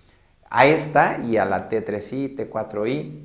A 0.54 0.66
esta 0.66 1.18
y 1.22 1.38
a 1.38 1.46
la 1.46 1.70
T3i, 1.70 2.36
T4i 2.36 3.22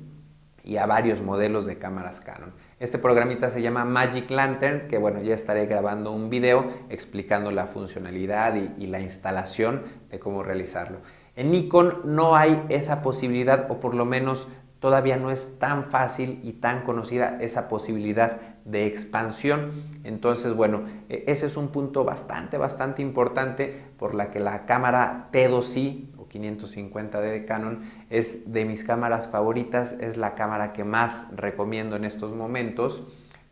y 0.63 0.77
a 0.77 0.85
varios 0.85 1.21
modelos 1.21 1.65
de 1.65 1.77
cámaras 1.77 2.21
Canon. 2.21 2.53
Este 2.79 2.99
programita 2.99 3.49
se 3.49 3.61
llama 3.61 3.83
Magic 3.83 4.31
Lantern, 4.31 4.87
que 4.87 4.97
bueno, 4.97 5.21
ya 5.21 5.35
estaré 5.35 5.65
grabando 5.65 6.13
un 6.13 6.29
video 6.29 6.65
explicando 6.87 7.51
la 7.51 7.67
funcionalidad 7.67 8.55
y, 8.55 8.87
la 8.87 9.01
instalación 9.01 9.83
de 10.09 10.19
cómo 10.19 10.41
realizarlo. 10.41 10.99
En 11.35 11.51
Nikon 11.51 11.99
no 12.05 12.37
hay 12.37 12.63
esa 12.69 13.01
posibilidad, 13.01 13.69
o 13.69 13.81
por 13.81 13.93
lo 13.93 14.05
menos 14.05 14.47
todavía 14.79 15.17
no 15.17 15.29
es 15.29 15.59
tan 15.59 15.83
fácil 15.83 16.39
y 16.43 16.53
tan 16.53 16.83
conocida 16.83 17.39
esa 17.41 17.67
posibilidad 17.67 18.39
de 18.63 18.85
expansión. 18.85 19.71
Entonces, 20.05 20.53
bueno, 20.53 20.83
e, 21.09 21.25
ese 21.27 21.47
es 21.47 21.57
un 21.57 21.69
punto 21.69 22.05
bastante, 22.05 22.57
bastante 22.57 23.01
importante 23.01 23.83
por 23.97 24.15
la 24.15 24.31
que 24.31 24.39
la 24.39 24.65
cámara 24.65 25.27
T2i 25.33 26.16
550D 26.39 27.31
de 27.31 27.45
Canon 27.45 27.81
es 28.09 28.51
de 28.51 28.65
mis 28.65 28.83
cámaras 28.83 29.27
favoritas, 29.27 29.93
es 29.99 30.17
la 30.17 30.35
cámara 30.35 30.73
que 30.73 30.83
más 30.83 31.27
recomiendo 31.35 31.95
en 31.95 32.05
estos 32.05 32.33
momentos. 32.33 33.03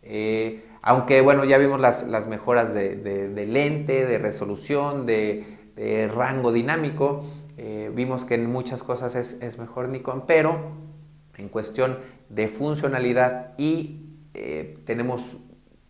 Eh, 0.04 0.64
aunque 0.82 1.22
bueno, 1.22 1.46
ya 1.46 1.58
vimos 1.58 1.82
las, 1.82 2.06
mejoras 2.28 2.74
de, 2.76 3.48
lente, 3.48 4.06
de 4.06 4.20
resolución, 4.20 5.08
de, 5.08 5.58
rango 6.14 6.52
dinámico, 6.52 7.26
eh, 7.58 7.92
vimos 7.94 8.24
que 8.24 8.36
en 8.36 8.52
muchas 8.52 8.84
cosas 8.84 9.16
es, 9.16 9.58
mejor 9.58 9.90
Nikon, 9.90 10.26
pero 10.28 10.60
en 11.38 11.50
cuestión 11.50 11.98
de 12.30 12.48
funcionalidad 12.48 13.54
y 13.58 14.02
eh, 14.36 14.78
tenemos 14.86 15.38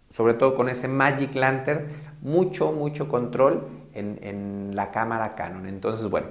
sobre 0.10 0.34
todo 0.34 0.55
con 0.55 0.69
ese 0.69 0.88
Magic 0.88 1.36
Lantern 1.36 1.88
mucho, 2.21 2.71
mucho 2.71 3.10
control 3.10 3.67
en, 3.93 4.17
en 4.21 4.75
la 4.75 4.91
cámara 4.91 5.36
Canon. 5.36 5.67
Entonces, 5.67 6.10
bueno, 6.10 6.27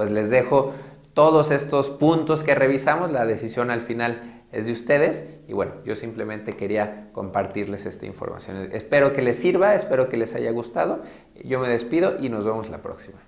pues 0.00 0.10
les 0.10 0.30
dejo 0.30 0.72
todos 1.12 1.50
estos 1.50 1.90
puntos 1.90 2.42
que 2.42 2.54
revisamos. 2.54 3.12
La 3.12 3.26
decisión 3.26 3.70
al 3.70 3.82
final 3.82 4.46
es 4.50 4.64
de 4.64 4.72
ustedes 4.72 5.26
y 5.46 5.52
bueno, 5.52 5.74
yo 5.84 5.94
simplemente 5.94 6.54
quería 6.54 7.10
compartirles 7.12 7.84
esta 7.84 8.06
información. 8.06 8.70
Espero 8.72 9.12
que 9.12 9.20
les 9.20 9.36
sirva, 9.36 9.74
espero 9.74 10.08
que 10.08 10.16
les 10.16 10.34
haya 10.34 10.52
gustado. 10.52 11.02
Yo 11.44 11.60
me 11.60 11.68
despido 11.68 12.16
y 12.18 12.30
nos 12.30 12.46
vemos 12.46 12.70
la 12.70 12.80
próxima. 12.80 13.20